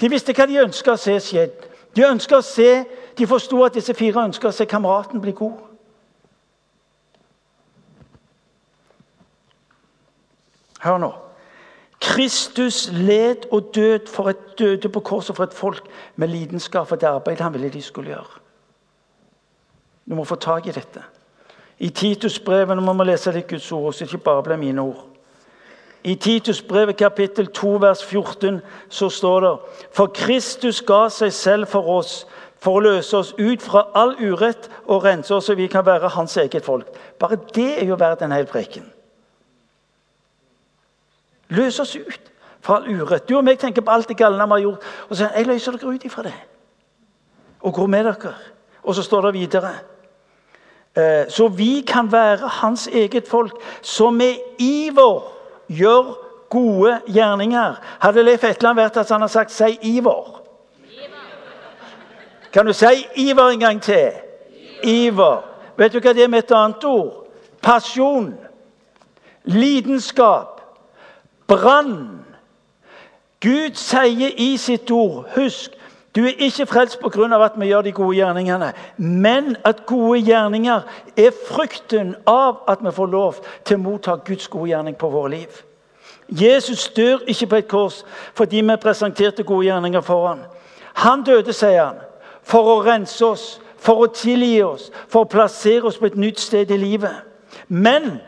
De 0.00 0.10
visste 0.10 0.34
hva 0.34 0.46
de 0.48 0.58
ønska 0.64 0.96
å 0.96 1.00
se 1.00 1.14
skjedd. 1.22 1.68
De 1.94 2.04
ønska 2.06 2.40
å 2.40 2.44
se, 2.44 2.84
de 3.18 3.26
forsto 3.26 3.62
at 3.64 3.78
disse 3.78 3.94
fire 3.94 4.26
ønska 4.26 4.50
å 4.50 4.54
se 4.54 4.66
kameraten 4.66 5.22
bli 5.22 5.32
god. 5.32 5.67
Hør 10.82 10.98
nå. 10.98 11.12
Kristus 12.00 12.90
led 12.92 13.48
og 13.52 13.70
død 13.74 14.06
for 14.06 14.30
et 14.30 14.58
døde 14.58 14.88
på 14.88 15.00
korset 15.00 15.36
for 15.36 15.44
et 15.44 15.54
folk 15.54 15.86
med 16.16 16.28
lidenskap 16.28 16.86
for 16.86 16.96
det 16.96 17.06
arbeidet 17.06 17.40
han 17.40 17.54
ville 17.54 17.72
de 17.72 17.82
skulle 17.82 18.10
gjøre. 18.10 18.38
Du 20.10 20.14
må 20.14 20.24
få 20.24 20.34
tak 20.34 20.66
i 20.66 20.72
dette. 20.72 21.02
I 21.78 21.88
Titusbrevet 21.88 22.82
må 22.82 22.92
vi 22.92 23.04
lese 23.04 23.32
litt 23.32 23.48
Guds 23.50 23.72
ord, 23.72 23.92
så 23.92 24.04
det 24.04 24.12
ikke 24.12 24.24
bare 24.24 24.42
blir 24.42 24.56
mine 24.56 24.82
ord. 24.82 25.04
I 26.04 26.14
Titusbrevet 26.14 26.96
kapittel 26.96 27.46
2 27.46 27.68
vers 27.82 28.04
14 28.04 28.60
så 28.88 29.08
står 29.08 29.40
det 29.40 29.54
For 29.92 30.06
Kristus 30.14 30.80
ga 30.82 31.08
seg 31.10 31.32
selv 31.32 31.66
for 31.66 31.90
oss 31.98 32.22
for 32.62 32.78
å 32.78 32.82
løse 32.82 33.16
oss 33.16 33.34
ut 33.38 33.62
fra 33.62 33.84
all 33.94 34.16
urett 34.18 34.70
og 34.86 35.04
rense 35.04 35.34
oss 35.34 35.46
så 35.50 35.54
vi 35.54 35.66
kan 35.70 35.86
være 35.86 36.10
hans 36.14 36.36
eget 36.36 36.64
folk. 36.64 36.86
Bare 37.18 37.38
det 37.54 37.82
er 37.82 37.86
jo 37.86 37.98
verdt 37.98 38.22
en 38.22 38.34
hel 38.34 38.46
preken. 38.46 38.86
Løs 41.48 41.80
oss 41.80 41.96
ut 41.96 42.32
fra 42.60 42.76
all 42.76 42.88
urett. 42.88 43.28
Du 43.28 43.36
og 43.36 43.44
meg 43.44 43.58
tenker 43.58 43.82
på 43.82 43.90
alt 43.90 44.08
det 44.08 44.16
galne 44.16 44.44
vi 44.44 44.56
har 44.56 44.64
gjort. 44.66 44.88
Og 45.08 45.16
så 45.16 45.22
sier 45.22 45.36
jeg 45.36 45.46
løser 45.46 45.76
dere 45.76 45.94
ut 45.94 46.04
ifra 46.04 46.22
det. 46.22 46.34
Og 47.60 47.74
går 47.74 47.86
med 47.86 48.04
dere. 48.04 48.34
Og 48.82 48.94
så 48.94 49.02
står 49.02 49.28
det 49.28 49.34
videre 49.34 49.72
Eh, 50.98 51.28
så 51.28 51.48
vi 51.48 51.84
kan 51.86 52.12
være 52.12 52.48
hans 52.48 52.86
eget 52.86 53.28
folk, 53.28 53.52
som 53.82 54.14
med 54.14 54.34
iver 54.58 55.32
gjør 55.68 56.18
gode 56.50 57.00
gjerninger. 57.08 57.74
Hadde 58.00 58.22
Leif 58.22 58.44
Etland 58.44 58.78
vært 58.80 58.96
at 58.96 59.08
han 59.08 59.20
har 59.20 59.28
sagt 59.28 59.52
'si 59.52 59.78
iver'? 59.82 60.40
Kan 62.52 62.66
du 62.66 62.72
si 62.72 63.06
iver 63.16 63.48
en 63.48 63.60
gang 63.60 63.82
til? 63.82 64.10
Iver. 64.82 65.44
Vet 65.76 65.92
du 65.92 66.00
hva 66.00 66.12
det 66.12 66.22
er 66.22 66.28
med 66.28 66.38
et 66.38 66.52
annet 66.52 66.84
ord? 66.84 67.26
Pasjon. 67.62 68.34
Lidenskap. 69.44 70.57
Brann. 71.48 72.24
Gud 73.40 73.74
sier 73.78 74.34
i 74.36 74.56
sitt 74.58 74.90
ord 74.90 75.28
Husk, 75.36 75.70
du 76.16 76.24
er 76.26 76.34
ikke 76.42 76.66
frelst 76.66 76.98
pga. 76.98 77.44
at 77.44 77.52
vi 77.56 77.66
gjør 77.66 77.82
de 77.82 77.92
gode 77.92 78.16
gjerningene, 78.16 78.72
men 78.96 79.56
at 79.64 79.86
gode 79.86 80.20
gjerninger 80.20 80.80
er 81.16 81.30
frykten 81.48 82.14
av 82.26 82.56
at 82.68 82.78
vi 82.82 82.90
får 82.90 83.06
lov 83.06 83.34
til 83.64 83.76
å 83.76 83.80
motta 83.80 84.16
Guds 84.16 84.48
gode 84.48 84.68
gjerning 84.68 84.96
på 84.96 85.08
våre 85.08 85.30
liv. 85.30 85.62
Jesus 86.28 86.88
dør 86.88 87.18
ikke 87.26 87.46
på 87.46 87.56
et 87.56 87.68
kors 87.68 88.04
fordi 88.34 88.60
vi 88.60 88.76
presenterte 88.76 89.42
gode 89.42 89.66
gjerninger 89.66 90.00
for 90.00 90.26
ham. 90.26 90.40
Han 90.94 91.22
døde, 91.22 91.52
sier 91.52 91.84
han, 91.84 92.00
for 92.42 92.66
å 92.66 92.82
rense 92.82 93.24
oss, 93.26 93.60
for 93.78 94.02
å 94.02 94.12
tilgi 94.12 94.62
oss, 94.62 94.90
for 95.08 95.24
å 95.24 95.30
plassere 95.30 95.86
oss 95.86 95.98
på 95.98 96.06
et 96.06 96.16
nytt 96.16 96.40
sted 96.40 96.70
i 96.70 96.76
livet. 96.76 97.14
Men 97.68 98.18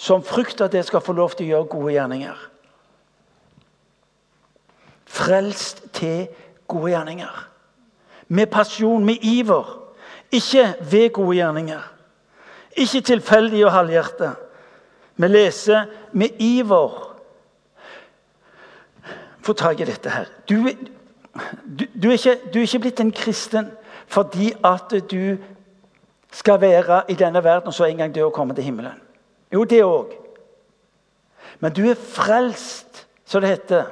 som 0.00 0.22
frykter 0.24 0.64
at 0.64 0.74
jeg 0.74 0.84
skal 0.88 1.02
få 1.04 1.12
lov 1.12 1.34
til 1.36 1.44
å 1.44 1.50
gjøre 1.50 1.68
gode 1.74 1.92
gjerninger. 1.92 2.44
Frelst 5.10 5.82
til 5.92 6.30
gode 6.70 6.94
gjerninger. 6.94 7.40
Med 8.32 8.48
pasjon, 8.48 9.04
med 9.04 9.20
iver. 9.26 9.68
Ikke 10.32 10.70
ved 10.90 11.10
gode 11.12 11.36
gjerninger. 11.36 11.82
Ikke 12.80 13.02
tilfeldig 13.10 13.60
og 13.66 13.74
halvhjertet. 13.74 14.38
Vi 15.20 15.28
leser 15.28 15.92
med 16.16 16.40
iver. 16.40 16.96
Få 19.44 19.52
tak 19.52 19.84
i 19.84 19.90
dette 19.90 20.14
her. 20.14 20.32
Du, 20.48 20.62
du, 20.64 21.84
du, 21.92 22.08
er 22.08 22.16
ikke, 22.16 22.38
du 22.54 22.58
er 22.62 22.64
ikke 22.64 22.82
blitt 22.86 23.04
en 23.04 23.12
kristen 23.12 23.68
fordi 24.10 24.48
at 24.64 24.96
du 25.10 25.36
skal 26.32 26.60
være 26.60 27.02
i 27.12 27.14
denne 27.20 27.44
verden 27.44 27.68
og 27.68 27.74
så 27.76 27.84
en 27.84 28.00
gang 28.00 28.14
dø 28.14 28.24
og 28.24 28.32
komme 28.32 28.56
til 28.56 28.64
himmelen. 28.64 28.96
Jo, 29.52 29.64
det 29.64 29.84
òg. 29.84 30.12
Men 31.60 31.72
du 31.72 31.82
er 31.90 31.98
frelst, 31.98 33.06
som 33.24 33.42
det 33.42 33.50
heter 33.50 33.90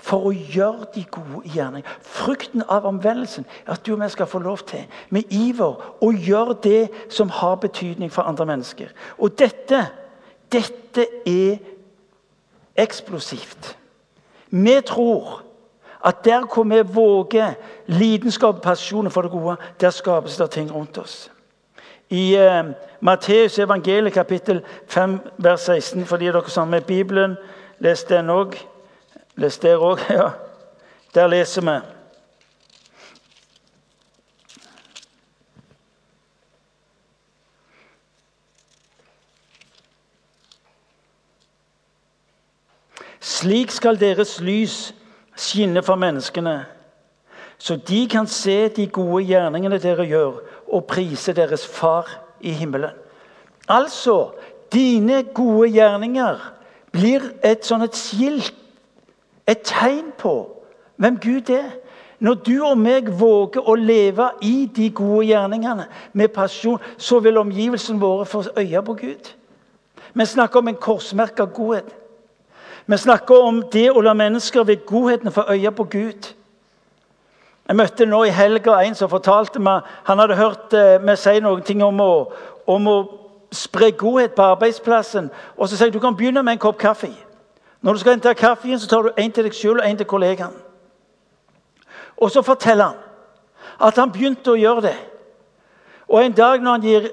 for 0.00 0.30
å 0.30 0.32
gjøre 0.32 0.88
de 0.94 1.02
gode 1.12 1.42
gjerninger. 1.52 1.96
Frukten 2.00 2.64
av 2.72 2.86
omvendelsen 2.88 3.44
er 3.66 3.74
at 3.74 3.84
du 3.84 3.92
og 3.92 4.00
vi 4.00 4.08
skal 4.12 4.30
få 4.30 4.40
lov 4.42 4.64
til 4.70 4.86
med 5.12 5.28
iver 5.34 5.76
å 6.00 6.10
gjøre 6.14 6.56
det 6.64 7.12
som 7.12 7.32
har 7.40 7.60
betydning 7.60 8.12
for 8.12 8.28
andre 8.28 8.46
mennesker. 8.48 8.94
Og 9.18 9.36
dette, 9.38 9.84
dette 10.52 11.06
er 11.28 11.60
eksplosivt. 12.80 13.74
Vi 14.50 14.76
tror 14.88 15.42
at 16.04 16.24
der 16.24 16.46
hvor 16.48 16.64
vi 16.64 16.80
våger 16.94 17.58
lidenskap 17.86 18.56
og 18.56 18.62
pasjon 18.64 19.10
for 19.10 19.22
det 19.22 19.30
gode, 19.30 19.56
der 19.80 19.92
skapes 19.92 20.36
det 20.40 20.50
ting 20.50 20.72
rundt 20.72 20.98
oss. 20.98 21.28
I 22.10 22.36
uh, 22.36 22.72
Matteus 23.00 23.58
evangeliet 23.58 24.12
kapittel 24.12 24.62
5 24.86 25.20
vers 25.38 25.60
16, 25.60 26.06
for 26.06 26.16
de 26.16 26.24
dere 26.24 26.50
som 26.50 26.66
har 26.66 26.70
med 26.70 26.80
Bibelen, 26.80 27.36
les 27.78 28.04
den 28.04 28.30
òg. 28.30 28.56
Les 29.36 29.58
der 29.58 29.78
òg, 29.78 29.98
ja. 30.10 30.30
Der 31.14 31.26
leser 31.26 31.62
vi. 31.62 31.78
Slik 43.20 43.70
skal 43.70 44.00
deres 44.00 44.40
lys 44.40 44.94
skinne 45.36 45.82
for 45.82 45.94
menneskene, 45.94 46.66
så 47.58 47.76
de 47.76 48.08
kan 48.08 48.26
se 48.26 48.68
de 48.68 48.86
gode 48.86 49.24
gjerningene 49.24 49.78
dere 49.78 50.04
gjør, 50.06 50.40
og 50.70 50.84
prise 50.90 51.32
deres 51.36 51.66
Far 51.66 52.08
i 52.40 52.52
himmelen. 52.52 52.96
Altså, 53.68 54.30
dine 54.72 55.22
gode 55.34 55.70
gjerninger 55.70 56.38
blir 56.92 57.26
et 57.44 57.66
sånn 57.66 57.84
et 57.86 57.96
skilt 57.98 58.54
et 59.50 59.62
tegn 59.66 60.12
på 60.18 60.34
hvem 61.00 61.18
Gud 61.18 61.50
er. 61.50 61.70
Når 62.20 62.34
du 62.34 62.56
og 62.62 62.76
meg 62.78 63.08
våger 63.20 63.64
å 63.64 63.74
leve 63.74 64.26
i 64.44 64.68
de 64.76 64.90
gode 64.92 65.24
gjerningene 65.30 65.86
med 66.12 66.28
passion, 66.34 66.78
så 66.98 67.18
vil 67.24 67.40
omgivelsene 67.40 68.00
våre 68.00 68.26
få 68.28 68.44
øye 68.60 68.82
på 68.84 68.94
Gud. 68.94 69.30
Vi 70.14 70.26
snakker 70.26 70.60
om 70.60 70.68
en 70.68 70.76
korsmerka 70.76 71.44
godhet. 71.44 71.88
Vi 72.86 72.96
snakker 72.96 73.46
om 73.46 73.62
det 73.72 73.88
å 73.90 74.02
la 74.04 74.12
mennesker 74.14 74.66
ved 74.68 74.84
godheten 74.86 75.32
få 75.32 75.46
øye 75.48 75.72
på 75.72 75.84
Gud. 75.84 76.28
Jeg 77.70 77.76
møtte 77.78 78.06
nå 78.06 78.24
i 78.26 78.32
helga 78.34 78.80
en 78.82 78.96
som 78.98 79.06
fortalte 79.06 79.60
meg 79.62 79.84
Han 80.08 80.18
hadde 80.18 80.34
hørt 80.34 80.72
eh, 80.74 80.96
meg 80.98 81.18
si 81.22 81.36
noen 81.38 81.60
ting 81.62 81.84
om 81.86 82.00
å, 82.02 82.12
om 82.66 82.86
å 82.90 82.94
spre 83.54 83.92
godhet 83.94 84.32
på 84.34 84.42
arbeidsplassen. 84.42 85.28
Og 85.54 85.68
så 85.68 85.76
sier 85.76 85.86
jeg 85.86 85.94
du 85.94 86.00
kan 86.02 86.16
begynne 86.18 86.42
med 86.42 86.56
en 86.56 86.62
kopp 86.64 86.80
kaffe. 86.82 87.12
Når 87.80 87.94
du 87.94 88.00
skal 88.00 88.16
hente 88.16 88.32
kaffen, 88.34 88.74
så 88.78 88.88
tar 88.90 89.06
du 89.06 89.10
en 89.14 89.30
til 89.32 89.46
deg 89.46 89.54
sjøl 89.54 89.78
og 89.78 89.86
en 89.86 90.00
til 90.00 90.08
kollegaen. 90.10 90.56
Og 92.18 92.32
så 92.34 92.42
forteller 92.42 92.90
han 92.90 93.86
at 93.86 94.00
han 94.02 94.10
begynte 94.10 94.50
å 94.50 94.58
gjøre 94.58 94.82
det. 94.88 94.96
Og 96.08 96.24
en 96.24 96.34
dag 96.34 96.58
når 96.62 96.74
han 96.74 96.88
gir 96.88 97.06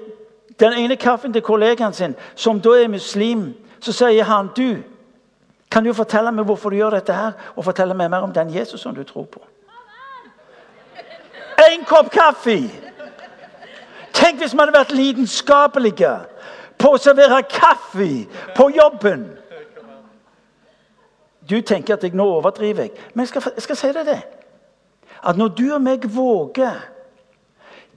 den 0.58 0.74
ene 0.74 0.96
kaffen 0.98 1.32
til 1.32 1.44
kollegaen 1.46 1.94
sin, 1.94 2.16
som 2.34 2.58
da 2.58 2.74
er 2.80 2.90
muslim, 2.90 3.52
så 3.78 3.94
sier 3.94 4.26
han 4.26 4.50
du, 4.58 4.82
kan 5.70 5.86
du 5.86 5.94
fortelle 5.94 6.34
meg 6.34 6.50
hvorfor 6.50 6.74
du 6.74 6.80
gjør 6.80 6.98
dette 6.98 7.14
her, 7.14 7.38
og 7.54 7.70
fortelle 7.70 7.94
meg 7.94 8.10
mer 8.10 8.26
om 8.26 8.34
den 8.34 8.50
Jesus 8.50 8.82
som 8.82 8.98
du 8.98 9.04
tror 9.06 9.30
på? 9.30 9.44
Kopp 11.88 12.10
kaffe! 12.12 12.58
Tenk 14.12 14.40
hvis 14.42 14.52
vi 14.52 14.60
hadde 14.60 14.74
vært 14.74 14.94
lidenskapelige 14.96 16.14
på 16.78 16.94
å 16.94 17.00
servere 17.00 17.42
kaffe 17.50 18.08
på 18.56 18.68
jobben. 18.74 19.28
Du 21.48 21.60
tenker 21.64 21.96
at 21.96 22.04
jeg 22.04 22.16
nå 22.18 22.26
overdriver 22.38 22.88
jeg. 22.88 23.06
Men 23.14 23.24
jeg 23.24 23.32
skal, 23.32 23.52
jeg 23.56 23.64
skal 23.64 23.80
si 23.80 23.92
deg 23.96 24.08
det. 24.08 24.20
At 25.24 25.38
når 25.38 25.54
du 25.56 25.64
og 25.74 25.82
meg 25.82 26.04
våger 26.12 26.76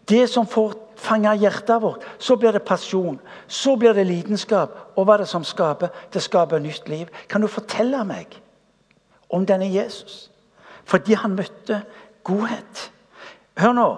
det 0.10 0.24
som 0.30 0.48
får 0.48 0.78
fange 1.02 1.34
hjertet 1.42 1.82
vårt, 1.82 2.06
så 2.20 2.38
blir 2.40 2.54
det 2.56 2.64
pasjon, 2.66 3.20
så 3.48 3.76
blir 3.80 3.94
det 3.98 4.08
lidenskap. 4.08 4.78
Og 4.96 5.06
hva 5.06 5.18
er 5.18 5.26
det 5.26 5.32
som 5.32 5.46
skaper? 5.46 5.92
Det 6.14 6.24
skaper 6.24 6.62
nytt 6.62 6.90
liv. 6.90 7.12
Kan 7.30 7.42
du 7.42 7.50
fortelle 7.52 8.04
meg 8.08 8.40
om 9.30 9.46
denne 9.48 9.70
Jesus? 9.72 10.30
Fordi 10.86 11.18
han 11.18 11.38
møtte 11.38 11.84
godhet. 12.28 12.90
Hør 13.58 13.72
nå. 13.74 13.98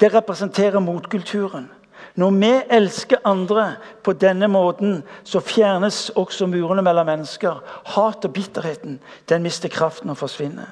Det 0.00 0.14
representerer 0.14 0.78
motkulturen. 0.80 1.70
Når 2.14 2.30
vi 2.30 2.52
elsker 2.70 3.16
andre 3.24 3.74
på 4.02 4.12
denne 4.12 4.48
måten, 4.48 5.02
så 5.24 5.40
fjernes 5.40 6.10
også 6.10 6.46
murene 6.46 6.82
mellom 6.82 7.06
mennesker. 7.06 7.62
Hat 7.84 8.24
og 8.24 8.32
bitterheten 8.32 9.00
den 9.28 9.42
mister 9.42 9.68
kraften 9.68 10.10
og 10.10 10.16
forsvinner. 10.16 10.66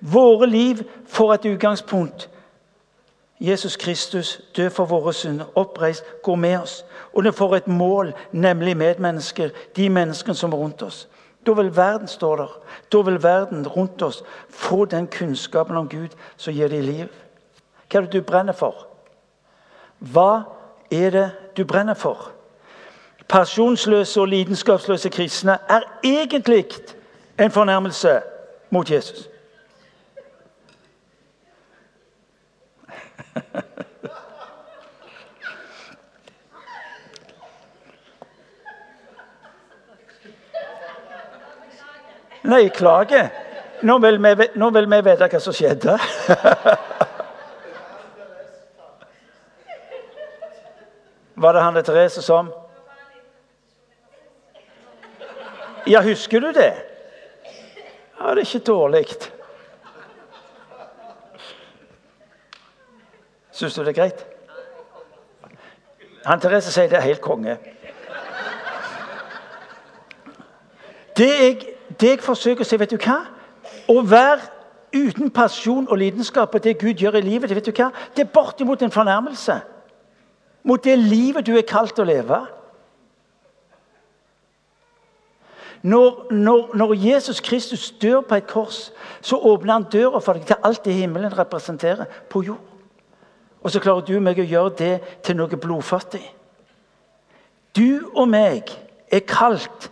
Våre 0.00 0.46
liv 0.46 0.82
får 1.08 1.34
et 1.34 1.46
utgangspunkt 1.54 2.28
Jesus 3.40 3.76
Kristus, 3.76 4.40
død 4.56 4.70
for 4.70 4.84
våre 4.84 5.12
synder, 5.12 5.44
oppreist, 5.54 6.04
går 6.22 6.34
med 6.34 6.58
oss. 6.58 6.84
Og 7.12 7.24
det 7.24 7.34
får 7.34 7.56
et 7.56 7.68
mål, 7.68 8.12
nemlig 8.32 8.76
medmennesker, 8.76 9.50
de 9.76 9.88
menneskene 9.88 10.34
som 10.34 10.52
er 10.52 10.56
rundt 10.56 10.82
oss. 10.82 11.08
Da 11.48 11.52
vil 11.52 11.76
verden, 11.76 12.08
står 12.08 12.36
der, 12.36 12.60
da 12.92 12.98
vil 13.00 13.22
verden 13.22 13.66
rundt 13.66 14.02
oss 14.02 14.24
få 14.48 14.84
den 14.84 15.06
kunnskapen 15.06 15.76
om 15.76 15.88
Gud 15.88 16.08
som 16.36 16.52
gir 16.52 16.68
dem 16.68 16.84
liv. 16.84 17.06
Hva 17.88 18.02
er 18.02 18.04
det 18.04 18.12
du 18.12 18.20
brenner 18.20 18.52
for? 18.52 18.84
Hva 19.98 20.42
er 20.92 21.10
det 21.10 21.30
du 21.56 21.64
brenner 21.64 21.96
for? 21.96 22.30
Pasjonsløse 23.28 24.20
og 24.20 24.28
lidenskapsløse 24.28 25.08
kristne 25.08 25.56
er 25.68 25.88
egentlig 26.04 26.66
en 27.38 27.50
fornærmelse 27.50 28.20
mot 28.70 28.90
Jesus. 28.90 29.28
Nei, 42.48 42.68
klage. 42.72 43.30
Nå 43.82 43.98
vil, 43.98 44.18
vi, 44.22 44.46
nå 44.56 44.70
vite 44.72 45.28
hva 45.28 45.40
som 45.40 45.52
skjedde. 45.52 45.98
Var 51.38 51.52
det 51.54 51.62
Hanne 51.62 51.82
Therese 51.86 52.22
som 52.24 52.52
Ja, 55.86 56.00
husker 56.04 56.40
du 56.40 56.52
det? 56.52 56.72
Ja, 58.18 58.34
det 58.34 58.42
er 58.42 58.46
ikke 58.48 58.64
dårlig. 58.66 59.06
Syns 63.52 63.74
du 63.74 63.84
det 63.84 63.92
er 63.92 64.00
greit? 64.00 64.26
Han 66.26 66.40
Therese 66.40 66.72
sier 66.72 66.88
det 66.88 66.96
er 66.98 67.10
helt 67.10 67.20
konge. 67.24 67.58
Det 71.16 71.28
jeg, 71.28 71.77
det 72.00 72.14
jeg 72.14 72.22
forsøker 72.22 72.64
å 72.64 72.68
si, 72.68 72.78
vet 72.78 72.92
du 72.94 72.98
hva? 73.02 73.18
Å 73.90 74.02
være 74.06 74.46
uten 74.94 75.30
pasjon 75.34 75.88
og 75.88 75.98
lidenskap 76.00 76.52
på 76.52 76.60
det 76.62 76.78
Gud 76.80 77.00
gjør 77.02 77.18
i 77.18 77.24
livet, 77.26 77.54
vet 77.54 77.66
du 77.66 77.74
hva? 77.74 77.90
Det 78.16 78.24
er 78.26 78.32
bortimot 78.32 78.82
en 78.82 78.94
fornærmelse 78.94 79.60
mot 80.68 80.84
det 80.84 80.98
livet 80.98 81.46
du 81.46 81.54
er 81.56 81.64
kalt 81.64 81.98
å 81.98 82.04
leve. 82.04 82.38
Når, 85.82 86.32
når, 86.34 86.74
når, 86.76 86.94
Jesus 86.98 87.40
Kristus 87.40 87.90
dør 88.02 88.20
på 88.20 88.34
et 88.34 88.48
kors, 88.50 88.88
så 89.20 89.38
åpner 89.38 89.72
han 89.72 89.86
døra 89.92 90.20
for 90.20 90.34
deg 90.34 90.48
til 90.48 90.66
alt 90.66 90.82
det 90.84 90.96
himmelen 90.98 91.36
representerer 91.38 92.10
på 92.30 92.42
jord. 92.42 92.64
Og 93.62 93.70
så 93.70 93.80
klarer 93.80 94.04
du 94.06 94.16
og 94.16 94.26
meg 94.26 94.40
å 94.42 94.46
gjøre 94.46 94.74
det 94.78 94.92
til 95.26 95.38
noe 95.38 95.60
blodfattig. 95.60 96.24
Du 97.76 98.10
og 98.14 98.28
meg 98.30 98.70
er 99.10 99.24
kalt 99.26 99.90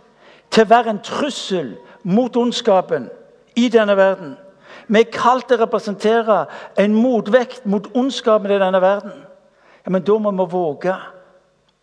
til 0.51 0.65
å 0.65 0.69
være 0.69 0.91
en 0.91 1.03
trussel 1.03 1.73
mot 2.07 2.35
ondskapen 2.39 3.09
i 3.55 3.67
denne 3.69 3.97
verden. 3.97 4.35
Vi 4.87 4.99
er 4.99 5.11
kalt 5.11 5.47
til 5.49 5.57
å 5.57 5.65
representere 5.65 6.37
en 6.79 6.95
motvekt 6.95 7.65
mot 7.67 7.89
ondskapen 7.97 8.51
i 8.51 8.59
denne 8.61 8.81
verden. 8.81 9.23
Ja, 9.83 9.91
men 9.91 10.05
da 10.07 10.17
må 10.19 10.31
vi 10.31 10.51
våge 10.51 10.95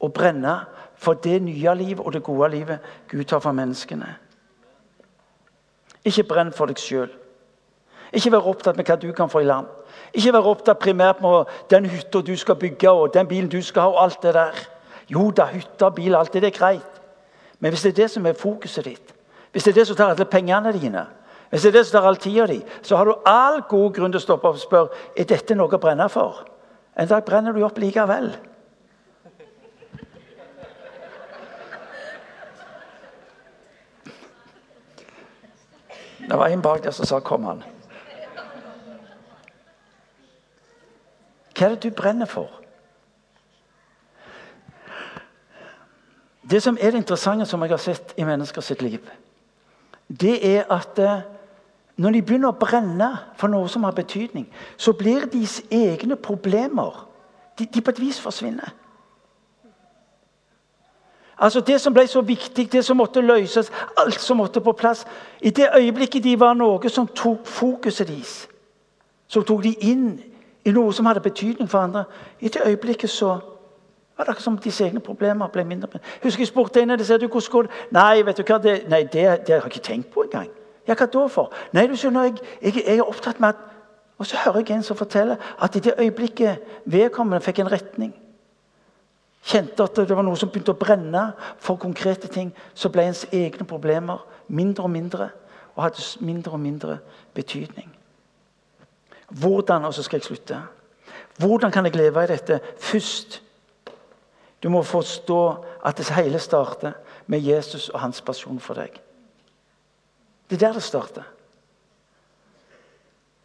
å 0.00 0.08
brenne 0.08 0.56
for 0.96 1.20
det 1.20 1.42
nye 1.42 1.74
livet 1.76 2.04
og 2.04 2.12
det 2.14 2.22
gode 2.24 2.50
livet 2.54 2.92
Gud 3.08 3.24
tar 3.28 3.42
for 3.44 3.56
menneskene. 3.56 4.08
Ikke 6.04 6.24
brenn 6.28 6.52
for 6.52 6.68
deg 6.68 6.80
sjøl. 6.80 7.12
Ikke 8.14 8.30
vær 8.32 8.46
opptatt 8.48 8.76
med 8.78 8.86
hva 8.88 8.96
du 9.00 9.10
kan 9.16 9.30
få 9.32 9.42
i 9.42 9.48
land. 9.48 9.66
Ikke 10.14 10.32
vær 10.36 10.48
opptatt 10.48 10.80
primært 10.80 11.20
med 11.24 11.50
den 11.70 11.88
hytta 11.90 12.22
du 12.22 12.36
skal 12.36 12.56
bygge 12.60 12.90
og 12.90 13.14
den 13.14 13.28
bilen 13.28 13.50
du 13.50 13.60
skal 13.62 13.82
ha. 13.82 13.88
og 13.88 14.02
alt 14.04 14.22
det 14.22 14.34
der. 14.34 14.60
Jo 15.08 15.30
da, 15.30 15.48
hytte 15.52 15.90
bil, 15.96 16.14
alt 16.16 16.32
det, 16.32 16.42
det 16.42 16.54
er 16.54 16.58
greit. 16.58 17.00
Men 17.58 17.72
hvis 17.72 17.82
det 17.82 17.92
er 17.92 18.02
det 18.02 18.10
som 18.10 18.26
er 18.26 18.32
fokuset 18.32 18.84
ditt, 18.84 19.13
hvis 19.54 19.64
det 19.64 19.70
er 19.70 19.74
det 19.74 19.86
som 19.86 19.96
tar 19.96 20.10
alle 20.10 20.24
pengene 20.26 20.72
dine, 20.74 21.04
hvis 21.50 21.62
det 21.62 21.68
er 21.68 21.76
det 21.76 21.84
som 21.86 22.00
tar 22.00 22.08
all 22.08 22.16
tida 22.18 22.46
di, 22.50 22.56
så 22.82 22.96
har 22.98 23.06
du 23.06 23.12
all 23.30 23.60
god 23.70 23.92
grunn 23.94 24.10
til 24.10 24.18
å 24.18 24.24
stoppe 24.24 24.50
opp 24.50 24.58
og 24.58 24.64
spørre 24.64 25.04
er 25.14 25.28
dette 25.30 25.54
noe 25.54 25.70
å 25.70 25.78
brenne 25.78 26.08
for. 26.10 26.40
En 26.98 27.06
dag 27.06 27.22
brenner 27.22 27.54
du 27.54 27.62
opp 27.62 27.78
likevel. 27.78 28.32
Det 36.24 36.38
var 36.40 36.50
en 36.50 36.62
bak 36.62 36.82
der 36.82 36.90
som 36.90 37.06
sa 37.06 37.20
'kom 37.20 37.44
han'. 37.44 37.62
Hva 41.54 41.66
er 41.66 41.68
det 41.68 41.82
du 41.82 41.90
brenner 41.90 42.26
for? 42.26 42.50
Det 46.50 46.62
som 46.62 46.76
er 46.80 46.90
det 46.90 46.98
interessante 46.98 47.46
som 47.46 47.62
jeg 47.62 47.70
har 47.70 47.76
sett 47.76 48.14
i 48.16 48.24
mennesker 48.24 48.60
sitt 48.60 48.82
liv, 48.82 49.10
det 50.20 50.56
er 50.56 50.64
at 50.70 50.98
eh, 50.98 51.22
når 51.96 52.10
de 52.10 52.22
begynner 52.22 52.50
å 52.50 52.58
brenne 52.58 53.10
for 53.38 53.50
noe 53.50 53.68
som 53.70 53.84
har 53.86 53.94
betydning, 53.94 54.46
så 54.76 54.92
blir 54.92 55.28
deres 55.30 55.60
egne 55.70 56.16
problemer 56.16 57.04
de, 57.58 57.66
de 57.66 57.80
på 57.80 57.94
et 57.94 58.00
vis 58.02 58.18
forsvinner. 58.20 58.72
Altså 61.38 61.60
Det 61.60 61.80
som 61.80 61.94
ble 61.94 62.06
så 62.06 62.20
viktig, 62.20 62.72
det 62.72 62.84
som 62.84 62.96
måtte 62.96 63.20
løses, 63.20 63.72
alt 63.98 64.20
som 64.20 64.36
måtte 64.36 64.60
på 64.60 64.72
plass 64.72 65.06
I 65.40 65.50
det 65.50 65.70
øyeblikket 65.76 66.22
de 66.24 66.40
var 66.40 66.54
noe 66.54 66.88
som 66.88 67.06
tok 67.06 67.46
fokuset 67.46 68.08
deres, 68.08 68.48
som 69.28 69.44
tok 69.44 69.62
de 69.62 69.74
inn 69.80 70.22
i 70.64 70.70
noe 70.70 70.92
som 70.92 71.06
hadde 71.06 71.20
betydning 71.20 71.68
for 71.70 71.78
andre. 71.78 72.04
I 72.40 72.48
det 72.48 72.62
øyeblikket 72.66 73.10
så 73.10 73.38
var 74.16 74.24
det 74.24 74.30
akkurat 74.30 74.44
som 74.44 74.58
deres 74.58 74.80
egne 74.80 75.00
problemer 75.00 75.48
ble 75.50 75.64
mindre. 75.64 76.00
Husker 76.22 76.40
jeg 76.40 76.48
spurte 76.48 76.82
en 76.82 76.90
av 76.90 76.98
dem 76.98 77.28
hvordan 77.28 77.50
går 77.50 77.62
det 77.62 77.70
Nei, 77.90 78.22
vet 78.22 78.38
du 78.38 78.42
hva, 78.46 78.58
det, 78.62 78.74
nei, 78.88 79.02
det, 79.02 79.24
det 79.46 79.54
har 79.54 79.66
jeg 79.66 79.72
ikke 79.74 79.86
tenkt 79.88 80.10
på 80.14 80.22
engang. 80.22 80.50
Ja, 80.86 80.94
hva 80.94 81.06
da 81.06 81.26
for? 81.28 81.52
Nei, 81.72 81.86
du 81.86 81.96
skjønner, 81.96 82.28
jeg, 82.28 82.42
jeg, 82.62 82.84
jeg, 82.84 82.98
er 82.98 83.08
opptatt 83.08 83.40
med 83.40 83.54
at 83.54 83.70
Og 84.18 84.26
så 84.26 84.38
hører 84.44 84.62
jeg 84.62 84.76
en 84.76 84.82
som 84.86 84.96
forteller 84.96 85.36
at 85.58 85.76
i 85.76 85.80
det 85.82 85.96
øyeblikket 85.98 86.62
vedkommende 86.86 87.42
fikk 87.42 87.58
en 87.58 87.70
retning, 87.72 88.12
kjente 89.42 89.82
at 89.82 89.96
det 89.96 90.14
var 90.16 90.22
noe 90.22 90.38
som 90.38 90.52
begynte 90.52 90.70
å 90.70 90.78
brenne 90.78 91.24
for 91.58 91.76
konkrete 91.82 92.30
ting, 92.30 92.52
så 92.74 92.88
ble 92.94 93.08
ens 93.08 93.24
egne 93.32 93.66
problemer 93.66 94.22
mindre 94.46 94.86
og 94.86 94.90
mindre 94.94 95.28
og 95.74 95.82
hadde 95.82 96.06
mindre 96.20 96.52
og 96.54 96.60
mindre 96.62 96.98
betydning. 97.34 97.90
Hvordan 99.28 99.84
Og 99.84 99.94
så 99.94 100.02
skal 100.02 100.18
jeg 100.22 100.24
slutte. 100.24 100.62
Hvordan 101.38 101.70
kan 101.70 101.84
jeg 101.84 101.96
leve 101.96 102.24
i 102.24 102.26
dette? 102.30 102.60
Først 102.78 103.42
du 104.64 104.70
må 104.72 104.80
forstå 104.82 105.64
at 105.84 105.98
det 105.98 106.08
hele 106.16 106.38
starter 106.38 106.92
med 107.26 107.40
Jesus 107.40 107.88
og 107.88 108.00
hans 108.00 108.20
person 108.20 108.60
for 108.60 108.74
deg. 108.74 108.96
Det 110.50 110.56
er 110.56 110.66
der 110.66 110.72
det 110.72 110.82
starter. 110.82 111.22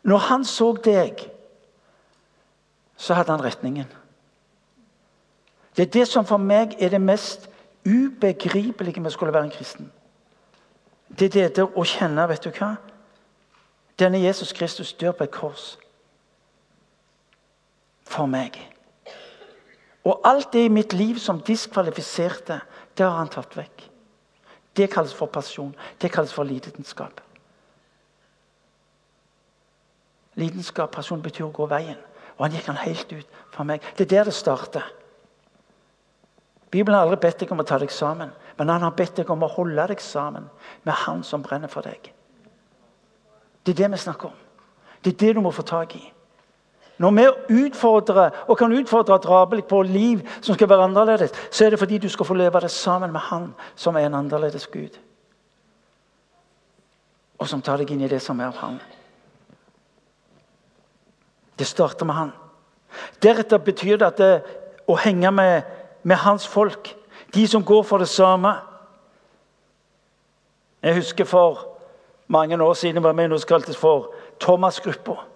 Når 0.04 0.18
han 0.18 0.46
så 0.46 0.72
deg, 0.74 1.26
så 2.98 3.14
hadde 3.14 3.32
han 3.32 3.44
retningen. 3.44 3.92
Det 5.76 5.88
er 5.88 5.92
det 5.92 6.08
som 6.08 6.26
for 6.26 6.40
meg 6.40 6.80
er 6.80 6.90
det 6.96 7.02
mest 7.02 7.50
ubegripelige 7.84 9.04
med 9.04 9.12
å 9.12 9.18
skulle 9.18 9.36
være 9.36 9.52
en 9.52 9.58
kristen. 9.58 9.92
Det 11.20 11.36
er 11.36 11.52
det 11.52 11.68
å 11.68 11.84
kjenne 11.84 12.28
Vet 12.32 12.48
du 12.48 12.52
hva? 12.56 12.78
Denne 14.00 14.24
Jesus 14.24 14.54
Kristus 14.56 14.94
dør 14.94 15.12
på 15.12 15.28
et 15.28 15.36
kors 15.36 15.74
for 18.08 18.26
meg. 18.26 18.56
Og 20.08 20.22
alt 20.24 20.54
det 20.54 20.66
i 20.66 20.74
mitt 20.74 20.94
liv 20.94 21.20
som 21.20 21.42
diskvalifiserte, 21.42 22.62
det 22.98 23.06
har 23.06 23.18
han 23.18 23.32
tatt 23.32 23.58
vekk. 23.58 23.90
Det 24.78 24.88
kalles 24.92 25.14
for 25.14 25.28
pasjon. 25.28 25.74
Det 26.02 26.12
kalles 26.12 26.34
for 26.34 26.48
lidenskap. 26.48 27.22
Lidenskap, 30.40 30.92
pasjon, 30.96 31.22
betyr 31.22 31.50
å 31.50 31.56
gå 31.56 31.68
veien. 31.68 31.98
Og 32.38 32.46
han 32.46 32.56
gikk 32.56 32.70
han 32.72 32.80
helt 32.80 33.12
ut 33.12 33.40
for 33.52 33.68
meg. 33.68 33.84
Det 33.98 34.08
er 34.08 34.14
der 34.14 34.30
det 34.30 34.36
starter. 34.38 34.86
Bibelen 36.72 36.96
har 36.96 37.08
aldri 37.08 37.18
bedt 37.26 37.42
deg 37.42 37.52
om 37.52 37.64
å 37.64 37.66
ta 37.66 37.80
deg 37.82 37.92
sammen, 37.92 38.30
men 38.60 38.70
han 38.70 38.86
har 38.86 38.94
bedt 38.96 39.18
deg 39.18 39.30
om 39.34 39.44
å 39.44 39.50
holde 39.50 39.88
deg 39.90 40.02
sammen 40.04 40.46
med 40.86 40.94
Han 41.06 41.24
som 41.26 41.42
brenner 41.42 41.72
for 41.72 41.82
deg. 41.82 42.12
Det 43.66 43.74
er 43.74 43.82
det 43.82 43.92
vi 43.92 44.02
snakker 44.06 44.30
om. 44.30 44.38
Det 45.04 45.14
er 45.14 45.20
det 45.26 45.34
du 45.36 45.42
må 45.42 45.52
få 45.52 45.66
tak 45.66 45.96
i. 45.98 46.04
Når 47.00 47.12
vi 47.16 47.28
utfordrer 47.66 48.44
og 48.48 48.58
kan 48.58 48.74
utfordre 48.76 49.18
drabelig 49.24 49.64
på 49.66 49.82
liv 49.82 50.20
som 50.42 50.56
skal 50.56 50.70
være 50.70 50.84
annerledes, 50.90 51.32
så 51.52 51.66
er 51.66 51.70
det 51.70 51.80
fordi 51.80 51.98
du 51.98 52.10
skal 52.10 52.26
få 52.26 52.34
leve 52.34 52.60
det 52.60 52.72
sammen 52.72 53.12
med 53.12 53.20
Han 53.20 53.54
som 53.76 53.96
er 53.96 54.06
en 54.06 54.14
annerledes 54.14 54.68
Gud. 54.68 55.00
Og 57.40 57.48
som 57.48 57.62
tar 57.62 57.80
deg 57.80 57.92
inn 57.92 58.04
i 58.04 58.12
det 58.12 58.20
som 58.22 58.40
er 58.40 58.52
av 58.52 58.60
Han. 58.60 58.80
Det 61.60 61.68
starter 61.68 62.06
med 62.06 62.16
Han. 62.16 62.32
Deretter 63.24 63.58
betyr 63.58 63.98
det 63.98 64.08
at 64.08 64.18
det, 64.18 64.44
å 64.90 64.98
henge 65.00 65.32
med, 65.32 65.64
med 66.04 66.18
hans 66.18 66.48
folk, 66.48 66.96
de 67.34 67.48
som 67.48 67.64
går 67.64 67.84
for 67.84 68.02
det 68.02 68.10
samme 68.10 68.56
Jeg 70.82 70.96
husker 70.96 71.26
for 71.28 71.66
mange 72.28 72.64
år 72.64 72.74
siden 72.74 73.04
var 73.04 73.14
med 73.14 73.28
i 73.28 73.28
noe 73.28 73.40
som 73.40 73.50
kaltes 73.50 73.78
for 73.78 74.14
Thomas-gruppa. 74.40 75.29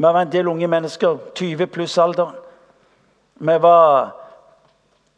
Vi 0.00 0.02
var 0.02 0.22
en 0.22 0.32
del 0.32 0.48
unge 0.48 0.66
mennesker, 0.66 1.18
20 1.34 1.66
pluss 1.66 1.98
alderen. 1.98 2.32
Vi 3.36 3.56
var 3.60 4.16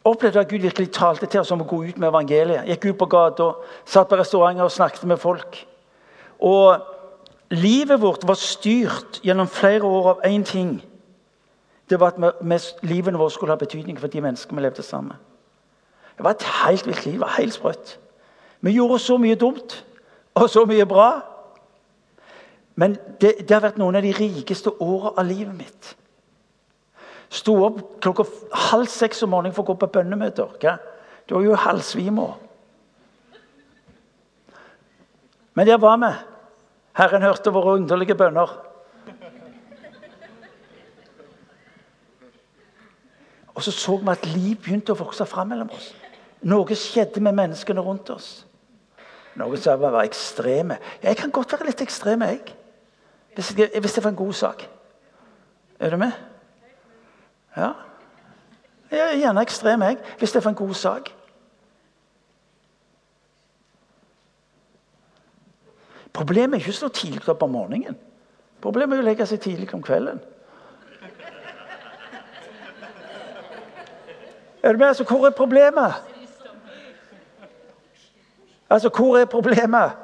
opplevde 0.05 0.41
at 0.41 0.49
Gud 0.49 0.59
virkelig 0.59 0.91
talte 0.93 1.27
til 1.27 1.41
oss 1.41 1.53
om 1.55 1.63
å 1.63 1.67
gå 1.71 1.85
ut 1.85 2.01
med 2.03 2.09
evangeliet. 2.09 2.67
Gikk 2.67 2.89
ut 2.89 2.99
på 2.99 3.07
gata, 3.07 3.53
satt 3.87 4.11
på 4.11 4.19
restauranter 4.19 4.67
og 4.67 4.75
snakket 4.75 5.05
med 5.07 5.23
folk. 5.23 5.61
Og 6.43 6.83
livet 7.55 8.03
vårt 8.03 8.27
var 8.27 8.35
styrt 8.35 9.21
gjennom 9.23 9.47
flere 9.47 9.87
år 9.87 10.09
av 10.17 10.27
én 10.27 10.43
ting. 10.43 10.81
Det 11.91 12.01
var 12.01 12.17
at 12.17 12.43
vi, 12.43 12.59
livene 12.83 13.31
skulle 13.31 13.55
ha 13.55 13.63
betydning 13.63 14.01
for 14.01 14.11
de 14.11 14.21
menneskene 14.21 14.59
vi 14.59 14.67
levde 14.67 14.83
sammen 14.83 15.15
med. 15.15 15.17
Det 16.19 16.25
var 16.25 16.35
et 16.35 16.49
helt 16.67 16.87
vilt 16.87 17.07
liv. 17.07 17.21
Det 17.21 17.21
var 17.21 17.39
helt 17.39 17.55
sprøtt. 17.55 17.99
Vi 18.61 18.75
gjorde 18.75 18.99
så 18.99 19.17
mye 19.17 19.39
dumt 19.39 19.85
og 20.35 20.51
så 20.51 20.67
mye 20.67 20.87
bra. 20.87 21.21
Men 22.75 22.97
det, 23.21 23.35
det 23.49 23.53
har 23.53 23.65
vært 23.67 23.81
noen 23.81 23.99
av 23.99 24.05
de 24.05 24.15
rikeste 24.17 24.73
åra 24.81 25.13
av 25.21 25.29
livet 25.29 25.55
mitt. 25.57 25.93
Sto 27.33 27.55
opp 27.65 27.81
klokka 28.05 28.27
halv 28.71 28.89
seks 28.93 29.23
om 29.25 29.33
morgenen 29.33 29.55
for 29.57 29.65
å 29.65 29.73
gå 29.73 29.79
på 29.81 29.91
bønnemøter. 29.95 30.57
Hva? 30.61 30.77
Du 31.29 31.37
var 31.37 31.47
jo 31.47 31.57
halvsvima. 31.57 32.27
Men 35.57 35.69
der 35.69 35.81
var 35.81 35.99
vi. 36.01 36.13
Herren 36.97 37.25
hørte 37.25 37.53
våre 37.53 37.77
underlige 37.79 38.17
bønner. 38.17 38.53
Og 43.53 43.65
så 43.65 43.73
så 43.73 43.97
vi 43.97 44.13
at 44.13 44.27
liv 44.33 44.57
begynte 44.65 44.93
å 44.93 45.01
vokse 45.01 45.25
fram 45.29 45.53
mellom 45.53 45.73
oss. 45.73 45.93
Noe 46.49 46.77
skjedde 46.77 47.21
med 47.21 47.37
menneskene 47.37 47.85
rundt 47.85 48.11
oss. 48.11 48.31
Noen 49.37 49.61
vi 49.61 49.77
var 49.93 50.03
ekstreme. 50.03 50.79
Jeg 51.03 51.17
kan 51.21 51.31
godt 51.31 51.53
være 51.53 51.69
litt 51.71 51.85
ekstrem, 51.85 52.25
jeg. 52.29 52.57
Hvis, 53.35 53.93
det 53.95 54.05
var 54.05 54.11
en 54.11 54.17
god 54.17 54.33
sak. 54.33 54.69
Er 55.81 55.91
du 55.91 55.97
med? 55.97 56.13
Ja. 57.57 57.73
Jeg 58.91 59.01
er 59.01 59.17
gjerne 59.17 59.41
ekstrem, 59.41 59.83
jeg, 59.83 59.99
hvis 60.19 60.33
det 60.33 60.37
er 60.37 60.43
for 60.45 60.51
en 60.51 60.57
god 60.57 60.75
sak. 60.75 61.11
Problemet 66.13 66.55
er 66.57 66.61
ikke 66.61 66.75
å 66.75 66.81
stå 66.83 66.89
tidlig 66.93 67.29
opp 67.33 67.43
om 67.43 67.55
morgenen. 67.57 67.97
Problemet 68.61 68.99
er 68.99 69.03
å 69.03 69.07
legge 69.07 69.27
seg 69.27 69.41
tidlig 69.41 69.73
om 69.75 69.83
kvelden. 69.83 70.21
Er 74.63 74.73
du 74.73 74.79
med? 74.79 74.89
Altså, 74.93 75.05
hvor 75.05 75.27
er 75.27 75.31
problemet? 75.31 75.95
Altså, 78.71 78.89
hvor 78.89 79.19
er 79.19 79.25
problemet? 79.25 79.97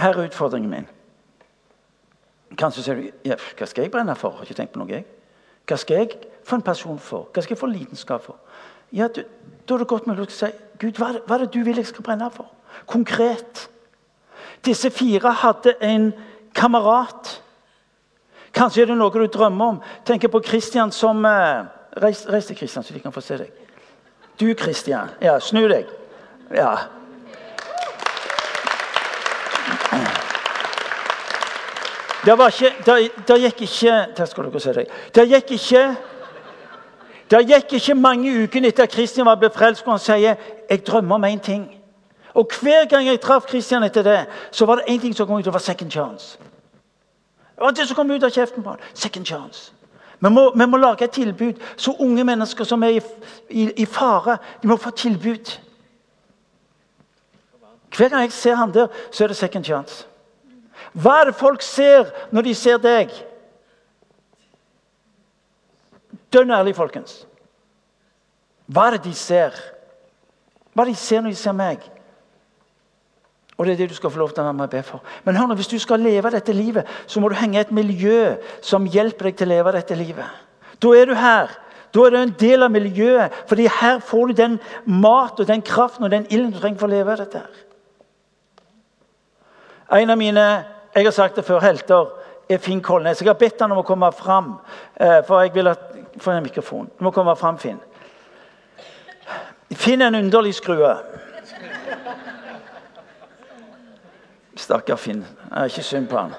Her 0.00 0.16
er 0.16 0.26
utfordringen 0.26 0.70
min. 0.70 0.88
Kanskje 2.58 2.82
sier 2.82 2.98
du 2.98 3.28
ja, 3.28 3.36
hva 3.58 3.68
skal 3.68 3.86
jeg 3.86 3.92
brenne 3.92 4.16
for? 4.18 4.38
Har 4.38 4.48
ikke 4.48 4.58
tenkt 4.58 4.74
på 4.74 4.80
noe, 4.82 4.90
jeg. 4.90 5.04
Hva 5.68 5.78
skal 5.78 6.02
jeg 6.02 6.16
få 6.46 6.58
en 6.58 6.66
person 6.66 6.98
for? 6.98 7.28
Hva 7.30 7.44
skal 7.44 7.54
jeg 7.54 7.60
få 7.60 7.68
lidenskap 7.70 8.24
for? 8.24 8.40
Ja, 8.92 9.08
du, 9.08 9.22
Da 9.68 9.74
er 9.74 9.84
det 9.84 9.88
godt 9.88 10.08
mulig 10.10 10.24
å 10.24 10.32
si 10.34 10.48
Gud, 10.80 10.96
hva 10.98 11.10
er, 11.10 11.18
det, 11.18 11.22
hva 11.28 11.36
er 11.36 11.44
det 11.44 11.52
du 11.54 11.60
vil 11.62 11.76
jeg 11.78 11.86
skal 11.86 12.02
brenne 12.02 12.26
for? 12.34 12.48
Konkret. 12.88 13.68
Disse 14.64 14.90
fire 14.90 15.30
hadde 15.42 15.74
en 15.84 16.10
kamerat. 16.56 17.36
Kanskje 18.56 18.82
er 18.82 18.90
det 18.90 18.96
noe 18.98 19.12
du 19.12 19.26
drømmer 19.30 19.74
om. 19.74 19.82
Tenker 20.08 20.32
på 20.32 20.40
Kristian 20.42 20.90
som 20.90 21.20
eh, 21.28 21.68
reis, 22.02 22.24
reis, 22.32 22.48
til 22.48 22.58
Kristian, 22.58 22.84
så 22.84 22.96
vi 22.96 23.02
kan 23.04 23.14
få 23.14 23.22
se 23.22 23.38
deg. 23.42 23.52
Du, 24.40 24.48
Kristian. 24.58 25.12
Ja, 25.22 25.36
snu 25.44 25.66
deg. 25.68 25.92
Ja. 26.56 26.72
Det, 32.24 32.36
ikke, 32.46 32.72
det, 32.86 32.94
det 33.28 33.36
gikk 33.40 33.62
ikke 33.62 34.06
Der 34.16 34.24
skal 34.28 34.44
dere 34.44 34.60
se 34.60 34.72
deg. 34.76 34.86
Det 35.14 35.28
gikk 35.28 35.50
ikke 35.56 35.84
det 37.30 37.46
gikk 37.46 37.72
ikke 37.72 37.94
mange 37.94 38.42
ukene 38.42 38.68
etter 38.68 38.82
at 38.82 38.90
Kristian 38.90 39.26
var 39.26 39.36
blitt 39.38 39.54
frelst, 39.54 39.86
og 39.86 39.92
han 39.92 40.00
sier 40.02 40.34
jeg 40.70 40.86
drømmer 40.86 41.14
om 41.14 41.24
én 41.24 41.38
ting. 41.38 41.68
Og 42.34 42.50
Hver 42.60 42.88
gang 42.90 43.06
jeg 43.06 43.20
traff 43.20 43.46
Kristian 43.46 43.82
etter 43.82 44.02
det, 44.02 44.26
så 44.50 44.66
var 44.66 44.76
det 44.76 44.84
én 44.90 45.00
ting 45.00 45.14
som 45.16 45.26
kom 45.26 45.38
ut. 45.38 45.44
Det 45.44 45.52
var 45.52 45.58
second 45.58 45.90
chance. 45.90 46.38
Det 47.54 47.64
var 47.64 47.70
det 47.70 47.86
som 47.88 47.96
kom 47.96 48.10
ut 48.10 48.22
av 48.22 48.30
kjeften 48.30 48.62
på 48.62 48.70
han. 48.70 48.78
Second 48.94 49.26
chance. 49.26 49.72
Vi 50.20 50.28
må, 50.28 50.52
vi 50.56 50.66
må 50.66 50.76
lage 50.76 51.04
et 51.04 51.10
tilbud, 51.10 51.54
så 51.76 51.94
unge 51.98 52.24
mennesker 52.24 52.64
som 52.64 52.82
er 52.82 52.88
i, 52.88 53.00
i, 53.50 53.70
i 53.76 53.86
fare, 53.86 54.36
de 54.62 54.68
må 54.68 54.76
få 54.76 54.90
tilbud. 54.90 55.58
Hver 57.96 58.08
gang 58.08 58.22
jeg 58.22 58.32
ser 58.32 58.54
han 58.54 58.74
der, 58.74 58.86
så 59.10 59.24
er 59.24 59.28
det 59.28 59.36
second 59.36 59.64
chance. 59.64 60.06
Hva 60.92 61.20
er 61.20 61.30
det 61.30 61.38
folk 61.38 61.62
ser 61.62 62.10
når 62.32 62.46
de 62.46 62.54
ser 62.54 62.78
deg? 62.82 63.12
Dønn 66.32 66.50
ærlig, 66.54 66.74
folkens. 66.78 67.24
Hva 68.70 68.86
er 68.86 68.96
det 68.96 69.08
de 69.08 69.14
ser? 69.14 69.56
Hva 70.74 70.84
er 70.84 70.90
det 70.90 70.94
de 70.94 71.02
ser 71.02 71.24
når 71.24 71.34
de 71.34 71.40
ser 71.40 71.56
meg? 71.58 71.86
Og 73.58 73.66
det 73.66 73.74
er 73.74 73.82
det 73.82 73.90
du 73.90 73.94
skal 73.98 74.12
få 74.12 74.22
lov 74.22 74.30
til 74.32 74.40
å 74.40 74.46
være 74.46 74.56
med 74.56 74.70
og 74.70 74.72
be 74.72 74.82
for. 74.86 75.02
Men 75.26 75.36
hør 75.36 75.50
nå, 75.50 75.56
hvis 75.58 75.68
du 75.68 75.76
skal 75.82 76.00
leve 76.00 76.30
dette 76.32 76.54
livet, 76.56 76.86
så 77.10 77.20
må 77.20 77.28
du 77.28 77.36
henge 77.36 77.60
et 77.60 77.74
miljø 77.74 78.38
som 78.64 78.86
hjelper 78.88 79.28
deg 79.28 79.36
til 79.36 79.50
å 79.50 79.52
leve 79.52 79.74
dette 79.76 79.98
livet. 79.98 80.38
Da 80.80 80.94
er 80.96 81.10
du 81.10 81.12
her. 81.18 81.52
Da 81.92 82.06
er 82.06 82.14
du 82.14 82.20
en 82.20 82.36
del 82.40 82.62
av 82.64 82.70
miljøet. 82.72 83.34
fordi 83.46 83.66
her 83.66 83.98
får 83.98 84.26
du 84.26 84.32
den 84.32 84.60
mat 84.86 85.40
og 85.40 85.46
den 85.46 85.62
kraften 85.62 86.04
og 86.04 86.10
den 86.10 86.26
ilden 86.30 86.54
du 86.54 86.58
trenger 86.58 86.78
for 86.78 86.88
å 86.88 86.94
leve 86.94 87.16
dette. 87.16 87.38
her. 87.38 87.69
En 89.90 90.10
av 90.10 90.18
mine 90.18 90.46
jeg 90.94 91.06
har 91.06 91.14
sagt 91.14 91.36
det 91.38 91.44
før, 91.46 91.60
helter 91.62 92.10
er 92.50 92.58
Finn 92.58 92.82
Kolnes. 92.82 93.20
Jeg 93.22 93.30
har 93.30 93.38
bedt 93.38 93.62
han 93.62 93.72
om 93.72 93.82
å 93.82 93.86
komme 93.86 94.10
fram, 94.12 94.56
eh, 94.96 95.22
for 95.26 95.42
jeg 95.42 95.54
vil 95.54 95.70
at 95.70 95.90
Få 96.18 96.30
en 96.30 96.42
mikrofon. 96.42 96.90
Du 96.98 97.04
må 97.04 97.10
komme 97.10 97.36
fram, 97.36 97.58
Finn. 97.58 97.78
Finn 99.72 100.02
en 100.02 100.14
underlig 100.14 100.54
skrue. 100.54 100.96
Stakkar 104.56 104.96
Finn. 104.96 105.20
Det 105.20 105.58
er 105.58 105.70
ikke 105.70 105.82
synd 105.86 106.08
på 106.10 106.18
han. 106.18 106.34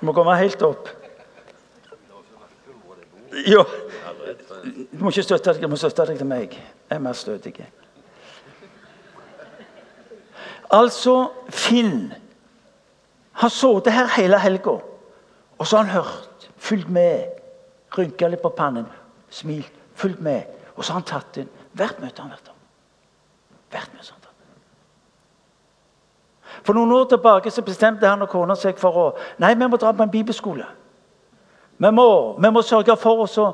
Du 0.00 0.06
må 0.06 0.14
komme 0.16 0.36
helt 0.38 0.62
opp. 0.62 0.88
Jo. 3.46 3.64
Du 4.64 5.04
må 5.04 5.12
ikke 5.12 5.26
støtte 5.28 5.54
deg, 5.54 5.76
støtte 5.78 6.08
deg 6.08 6.18
til 6.18 6.26
meg. 6.26 6.56
Jeg 6.56 6.96
er 6.96 7.04
mer 7.04 7.18
stødig. 7.18 7.54
Altså, 10.70 11.30
Finn 11.48 12.12
har 13.32 13.48
sittet 13.48 13.92
her 13.92 14.08
hele 14.16 14.38
helga, 14.40 14.70
og 15.58 15.66
så 15.66 15.76
har 15.76 15.84
han 15.84 16.02
hørt, 16.02 16.50
fulgt 16.56 16.90
med, 16.90 17.24
rynka 17.98 18.28
litt 18.28 18.42
på 18.42 18.52
pannen, 18.52 18.86
smilt, 19.30 19.72
fulgt 19.94 20.20
med. 20.20 20.42
Og 20.76 20.84
så 20.84 20.92
har 20.92 21.00
han 21.00 21.08
tatt 21.08 21.36
inn 21.40 21.48
hvert 21.78 22.00
møte 22.02 22.22
han 22.22 22.30
har 22.30 22.38
vært 22.38 22.50
om. 22.52 22.58
Hvert 23.70 23.94
møte 23.94 24.12
han 24.12 24.20
tatt 24.20 24.28
For 26.66 26.74
noen 26.74 26.92
år 26.92 27.08
tilbake 27.12 27.50
så 27.50 27.62
bestemte 27.62 28.08
han 28.08 28.22
og 28.22 28.30
kona 28.32 28.56
seg 28.58 28.78
for 28.80 28.98
å 28.98 29.06
Nei, 29.38 29.54
vi 29.54 29.68
må 29.70 29.76
dra 29.78 29.92
på 29.94 30.02
en 30.04 30.12
bibelskole. 30.12 30.66
Vi 31.78 31.90
må, 31.94 32.08
vi 32.38 32.50
må 32.50 32.62
sørge 32.66 32.96
for 32.98 33.24
oss 33.24 33.38
å 33.38 33.52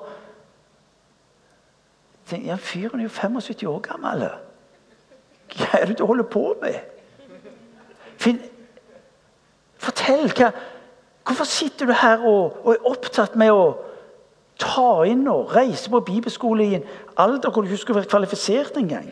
ja, 2.41 2.57
Fyren 2.57 3.03
er 3.03 3.05
jo 3.05 3.13
75 3.13 3.67
år 3.69 3.81
gammel. 3.85 4.25
Hva 5.55 5.67
er 5.77 5.91
det 5.91 5.99
du 5.99 6.07
holder 6.09 6.25
på 6.25 6.55
med? 6.63 6.94
Finn, 8.25 8.41
fortell. 9.77 10.31
Hva, 10.33 10.51
hvorfor 11.27 11.45
sitter 11.45 11.87
du 11.87 11.93
her 11.93 12.23
og, 12.25 12.61
og, 12.65 12.71
er 12.73 12.87
opptatt 12.89 13.37
med 13.37 13.53
å 13.53 13.67
ta 14.61 15.03
inn 15.09 15.27
og 15.29 15.53
reise 15.53 15.91
på 15.93 16.01
bibelskole 16.07 16.65
i 16.65 16.79
en 16.79 16.87
alder 17.21 17.53
hvor 17.53 17.65
du 17.65 17.69
ikke 17.69 17.83
skulle 17.83 18.01
vært 18.01 18.13
kvalifisert 18.15 18.79
engang? 18.81 19.11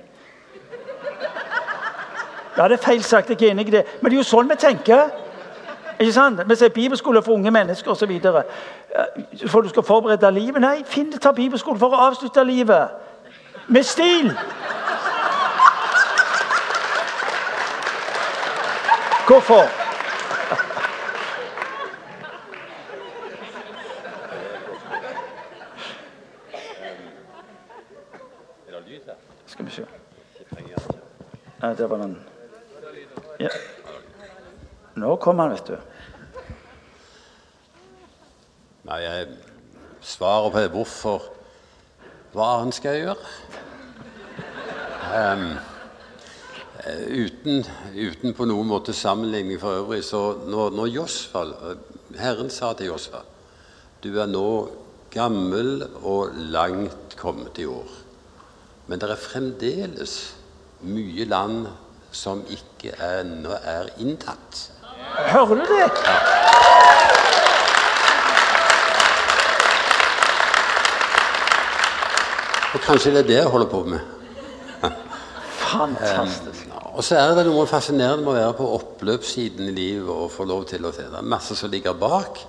Ja, 2.56 2.68
det 2.68 2.76
er 2.76 2.84
feil 2.84 3.02
sagt, 3.04 3.30
jeg 3.30 3.42
er 3.42 3.52
enig 3.54 3.68
i 3.68 3.76
det. 3.76 3.84
Men 4.00 4.10
det 4.10 4.16
er 4.16 4.20
jo 4.20 4.28
sånn 4.28 4.48
vi 4.48 4.58
tenker. 4.60 5.08
Ikke 5.96 6.12
sant? 6.12 6.42
Vi 6.48 6.56
sier 6.56 6.72
bibelskole 6.72 7.22
for 7.24 7.36
unge 7.36 7.50
mennesker 7.52 7.94
osv. 7.94 8.12
For 9.46 9.64
du 9.64 9.70
skal 9.72 9.86
forberede 9.88 10.30
livet. 10.36 10.60
Nei, 10.60 10.82
finn 10.84 11.12
ta 11.16 11.32
bibelskole 11.32 11.80
for 11.80 11.96
å 11.96 12.02
avslutte 12.08 12.44
livet. 12.44 12.92
Med 13.72 13.88
stil! 13.88 14.32
Hvorfor? 19.26 19.62
Skal 29.46 29.64
vi 29.66 29.70
se 29.70 29.86
Ja, 31.62 31.74
der 31.74 31.86
var 31.86 31.96
den. 31.96 32.26
Ja. 33.40 33.48
Nå 34.94 35.16
kom 35.16 35.38
han, 35.38 35.50
vet 35.50 35.66
du. 35.66 35.76
Nei, 38.82 38.98
jeg 39.02 39.28
svaret 40.00 40.52
på 40.52 40.66
hvorfor 40.76 41.28
hva 42.32 42.48
annet 42.58 42.74
skal 42.74 42.96
jeg 42.96 43.04
gjøre? 43.06 43.32
Um, 45.12 45.71
uten, 46.82 47.64
uten, 47.94 48.34
på 48.34 48.46
noen 48.48 48.66
måte 48.68 48.94
sammenligning 48.96 49.60
for 49.62 49.82
øvrig, 49.82 50.02
så 50.04 50.22
når, 50.46 50.74
når 50.74 50.90
Josfa, 50.96 51.44
Herren 52.18 52.50
sa 52.50 52.72
til 52.74 52.92
Josfa 52.92 53.22
du 54.02 54.16
er 54.18 54.26
nå 54.26 54.46
gammel 55.14 55.84
og 56.02 56.34
langt 56.50 57.14
kommet 57.20 57.60
i 57.62 57.68
år, 57.70 57.90
men 58.88 58.98
det 58.98 59.12
er 59.12 59.20
fremdeles 59.20 60.16
mye 60.82 61.28
land 61.30 61.68
som 62.10 62.42
ikke 62.50 62.96
ennå 62.98 63.54
er 63.62 63.92
inntatt. 64.02 64.64
Hører 65.30 65.54
du 65.54 65.62
det? 65.70 65.86
Ja. 66.02 66.18
Og 72.72 72.80
kanskje 72.80 73.12
det 73.12 73.20
er 73.22 73.28
det 73.28 73.36
jeg 73.36 73.48
holder 73.52 73.68
på 73.68 73.84
med. 73.84 74.00
Fantastisk. 75.60 76.71
Og 76.92 77.04
så 77.04 77.16
er 77.16 77.34
det 77.36 77.46
noe 77.48 77.64
fascinerende 77.68 78.24
med 78.24 78.34
å 78.34 78.36
være 78.36 78.56
på 78.58 78.68
oppløpssiden 78.76 79.70
i 79.70 79.76
livet 79.76 80.10
og 80.12 80.32
få 80.32 80.44
lov 80.48 80.66
til 80.68 80.84
å 80.84 80.92
se. 80.92 81.06
Det 81.08 81.20
er 81.20 81.30
masse 81.34 81.56
som 81.56 81.72
ligger 81.72 81.96
bak, 81.96 82.40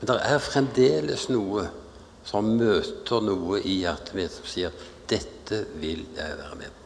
men 0.00 0.10
det 0.10 0.16
er 0.26 0.42
fremdeles 0.42 1.28
noe 1.30 1.68
som 2.26 2.48
møter 2.58 3.22
noe 3.22 3.60
i 3.62 3.78
hjertet 3.84 4.16
mitt 4.18 4.32
som 4.32 4.48
sier 4.48 4.72
'Dette 5.08 5.66
vil 5.76 6.06
jeg 6.16 6.38
være 6.38 6.56
med 6.56 6.66
på'. 6.66 6.84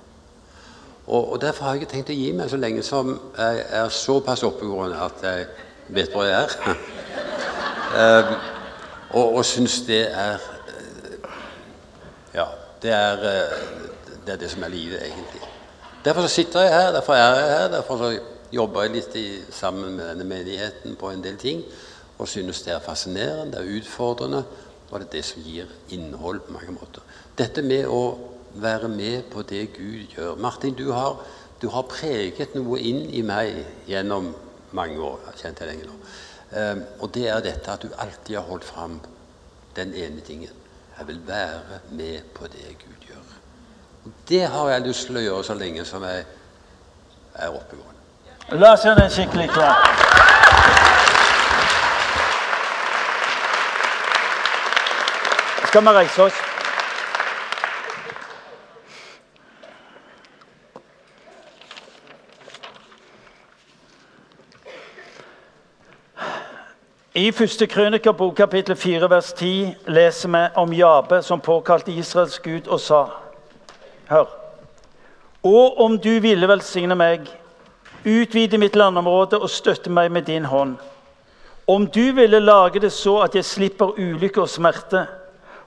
Og, 1.07 1.33
og 1.33 1.41
Derfor 1.41 1.65
har 1.65 1.75
jeg 1.75 1.83
ikke 1.83 1.93
tenkt 1.93 2.11
å 2.11 2.19
gi 2.19 2.33
meg 2.33 2.51
så 2.51 2.57
lenge 2.57 2.83
som 2.83 3.15
jeg 3.39 3.65
er 3.71 3.89
såpass 3.89 4.43
oppegående 4.43 5.01
at 5.01 5.23
jeg 5.23 5.47
vet 5.89 6.13
hvor 6.13 6.25
jeg 6.25 6.43
er. 6.43 6.77
um, 7.97 8.35
og, 9.19 9.35
og 9.35 9.45
syns 9.45 9.81
det 9.87 10.07
er 10.13 10.39
Ja. 12.35 12.45
Det 12.83 12.91
er, 12.91 13.13
eh, 13.13 13.59
det 14.27 14.33
er, 14.33 14.37
det 14.37 14.51
som 14.51 14.63
er 14.63 14.69
livet, 14.69 15.01
egentlig. 15.03 15.48
Derfor 16.05 16.27
sitter 16.27 16.61
jeg 16.61 16.75
her, 16.75 16.93
derfor 16.93 17.13
er 17.13 17.35
jeg 17.35 17.59
her, 17.59 17.69
derfor 17.69 18.13
jobber 18.53 18.83
jeg 18.83 18.95
litt 18.95 19.17
i, 19.19 19.27
sammen 19.51 19.97
med 19.97 20.07
denne 20.13 20.25
menigheten 20.25 20.97
på 20.97 21.11
en 21.11 21.25
del 21.25 21.37
ting. 21.37 21.65
Og 22.19 22.29
synes 22.29 22.63
det 22.63 22.73
er 22.75 22.83
fascinerende, 22.83 23.53
det 23.53 23.61
er 23.61 23.79
utfordrende, 23.81 24.45
og 24.91 25.01
det 25.01 25.07
er 25.07 25.13
det 25.13 25.25
som 25.25 25.43
gir 25.43 25.71
innhold 25.95 26.41
på 26.47 26.55
mange 26.55 26.75
måter. 26.75 27.05
Dette 27.39 27.63
med 27.63 27.87
å 27.87 28.03
være 28.55 28.89
med 28.89 29.29
på 29.33 29.43
det 29.43 29.69
Gud 29.77 30.15
gjør. 30.15 30.39
Martin, 30.41 30.75
du 30.75 30.91
har, 30.93 31.19
du 31.63 31.69
har 31.75 31.87
preget 31.91 32.55
noe 32.57 32.81
inn 32.81 33.05
i 33.11 33.23
meg 33.27 33.59
gjennom 33.91 34.33
mange 34.73 34.99
år. 35.03 35.19
Jeg 35.21 35.33
har 35.33 35.43
kjent 35.43 35.63
deg 35.63 35.73
lenge 35.73 35.91
nå. 35.91 35.99
Um, 36.49 36.83
og 37.05 37.13
det 37.15 37.27
er 37.29 37.45
dette 37.45 37.75
at 37.75 37.85
du 37.85 37.91
alltid 37.93 38.39
har 38.39 38.47
holdt 38.49 38.65
fram 38.65 39.01
den 39.77 39.93
ene 39.95 40.25
tingen. 40.25 40.55
Jeg 40.99 41.11
vil 41.11 41.21
være 41.27 41.83
med 41.91 42.31
på 42.35 42.49
det 42.51 42.73
Gud 42.81 43.11
gjør. 43.11 43.18
Det 44.29 44.47
har 44.47 44.71
jeg 44.71 44.81
lyst 44.81 45.07
til 45.07 45.17
å 45.17 45.21
gjøre 45.21 45.45
så 45.45 45.55
lenge 45.55 45.85
som 45.85 46.05
jeg 46.05 46.25
er 47.35 47.49
oppegående. 47.49 47.95
La 48.61 48.73
oss 48.73 48.85
gjøre 48.85 49.01
den 49.03 49.11
skikkelig 49.13 49.49
klapp. 49.53 49.89
Skal 55.69 55.85
vi 55.85 55.97
reise 55.99 56.23
oss? 56.23 56.45
I 67.15 67.33
første 67.33 67.67
krønikerbok 67.67 68.37
kapittel 68.37 68.77
4 68.77 69.11
vers 69.11 69.33
10 69.33 69.75
leser 69.87 70.29
vi 70.29 70.43
om 70.57 70.73
Jabe 70.73 71.23
som 71.23 71.41
påkalte 71.41 71.93
Israels 71.93 72.39
Gud 72.39 72.69
og 72.69 72.81
sa 72.81 73.07
Hør. 74.09 74.29
Og 75.43 75.81
om 75.81 75.99
du 75.99 76.11
ville 76.21 76.49
velsigne 76.49 76.97
meg, 76.99 77.29
utvide 78.05 78.59
mitt 78.59 78.77
landområde 78.77 79.41
og 79.41 79.51
støtte 79.51 79.91
meg 79.91 80.11
med 80.13 80.27
din 80.29 80.49
hånd. 80.49 80.77
Om 81.69 81.87
du 81.93 82.13
ville 82.17 82.41
lage 82.41 82.81
det 82.81 82.93
så 82.93 83.19
at 83.27 83.35
jeg 83.37 83.45
slipper 83.45 83.99
ulykke 83.99 84.41
og 84.41 84.49
smerte. 84.49 85.05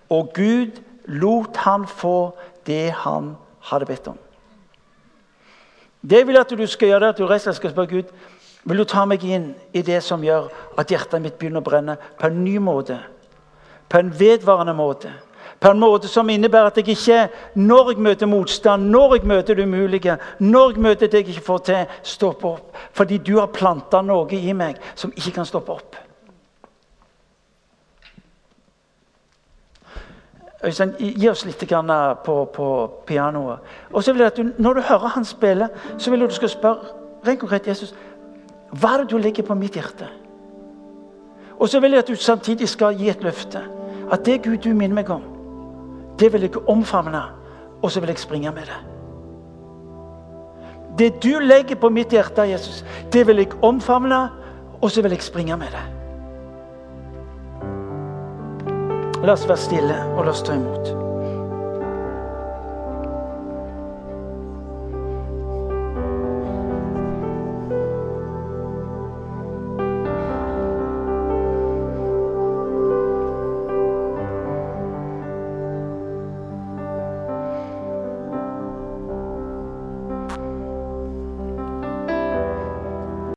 Og 0.10 0.34
Gud 0.34 0.82
lot 1.06 1.58
han 1.62 1.86
få 1.88 2.34
det 2.66 2.92
han 3.04 3.36
hadde 3.70 3.86
bedt 3.86 4.08
om. 4.08 4.18
Det 6.02 6.26
vil 6.28 6.38
at 6.38 6.50
du 6.50 6.66
skal 6.68 6.88
gjøre, 6.88 7.06
er 7.06 7.14
at 7.14 7.18
du 7.18 7.28
rett 7.30 7.48
og 7.48 7.56
skal 7.56 7.72
spørre 7.72 7.94
Gud 7.94 8.14
vil 8.64 8.78
du 8.78 8.86
ta 8.86 9.08
meg 9.10 9.24
inn 9.26 9.52
i 9.74 9.82
det 9.86 10.04
som 10.06 10.22
gjør 10.22 10.52
at 10.78 10.92
hjertet 10.94 11.22
mitt 11.22 11.38
begynner 11.40 11.64
å 11.64 11.66
brenne 11.66 11.96
på 12.20 12.30
en 12.30 12.44
ny 12.44 12.60
måte? 12.62 13.00
På 13.90 13.98
en 13.98 14.12
vedvarende 14.14 14.76
måte. 14.78 15.14
På 15.60 15.72
en 15.72 15.80
måte 15.80 16.08
som 16.08 16.30
innebærer 16.30 16.72
at 16.72 16.78
jeg 16.78 16.90
ikke, 16.90 17.30
når 17.56 17.92
jeg 17.92 18.00
møter 18.02 18.26
motstand, 18.26 18.90
når 18.90 19.16
jeg 19.16 19.28
møter 19.28 19.56
det 19.56 19.66
umulige, 19.66 20.18
når 20.40 20.72
jeg 20.72 20.82
møter 20.82 21.08
det 21.08 21.14
jeg 21.14 21.28
ikke 21.28 21.46
får 21.46 21.58
til, 21.58 21.98
stopper 22.04 22.50
opp. 22.50 22.78
Fordi 22.94 23.18
du 23.18 23.38
har 23.40 23.52
planta 23.54 24.02
noe 24.02 24.38
i 24.38 24.54
meg 24.54 24.80
som 24.96 25.14
ikke 25.16 25.32
kan 25.32 25.46
stoppe 25.46 25.72
opp. 25.72 26.00
Øystein, 30.64 30.94
gi 31.00 31.30
oss 31.30 31.46
litt 31.46 31.64
på, 32.26 32.46
på 32.54 32.66
pianoet. 33.06 33.60
Og 33.94 34.04
så 34.04 34.14
vil 34.14 34.22
jeg 34.22 34.28
at 34.28 34.38
du, 34.38 34.52
Når 34.58 34.74
du 34.74 34.82
hører 34.82 35.08
han 35.08 35.26
spille, 35.26 35.70
så 35.98 36.12
vil 36.12 36.20
jeg 36.20 36.26
at 36.26 36.30
du 36.30 36.36
skal 36.36 36.50
spørre 36.50 36.78
rent 37.28 37.40
konkret 37.40 37.68
Jesus, 37.68 37.96
hva 38.72 38.94
er 38.94 39.04
det 39.04 39.12
du 39.12 39.18
legger 39.18 39.44
på 39.44 39.56
mitt 39.56 39.74
hjerte? 39.74 40.08
Og 41.60 41.70
så 41.70 41.80
vil 41.80 41.92
jeg 41.92 42.00
at 42.00 42.08
du 42.08 42.16
samtidig 42.16 42.70
skal 42.70 42.96
gi 42.98 43.10
et 43.10 43.24
løfte. 43.24 43.62
At 44.12 44.26
det 44.26 44.44
Gud 44.44 44.58
du 44.58 44.74
minner 44.74 44.96
meg 44.96 45.10
om, 45.10 45.24
det 46.22 46.34
vil 46.34 46.42
jeg 46.46 46.62
omfavne, 46.70 47.22
og 47.82 47.92
så 47.92 48.00
vil 48.00 48.14
jeg 48.14 48.20
springe 48.22 48.52
med 48.52 48.70
det. 48.70 48.80
Det 51.00 51.24
du 51.24 51.40
legger 51.40 51.76
på 51.76 51.90
mitt 51.90 52.14
hjerte, 52.14 52.42
Jesus, 52.42 52.86
det 53.14 53.28
vil 53.28 53.42
jeg 53.42 53.58
omfavne, 53.64 54.30
og 54.82 54.92
så 54.92 55.02
vil 55.02 55.12
jeg 55.12 55.24
springe 55.26 55.58
med 55.58 55.74
det. 55.74 55.86
La 59.22 59.34
oss 59.34 59.48
være 59.50 59.58
stille 59.58 60.02
og 60.16 60.26
la 60.26 60.34
oss 60.34 60.42
ta 60.46 60.58
imot. 60.58 61.01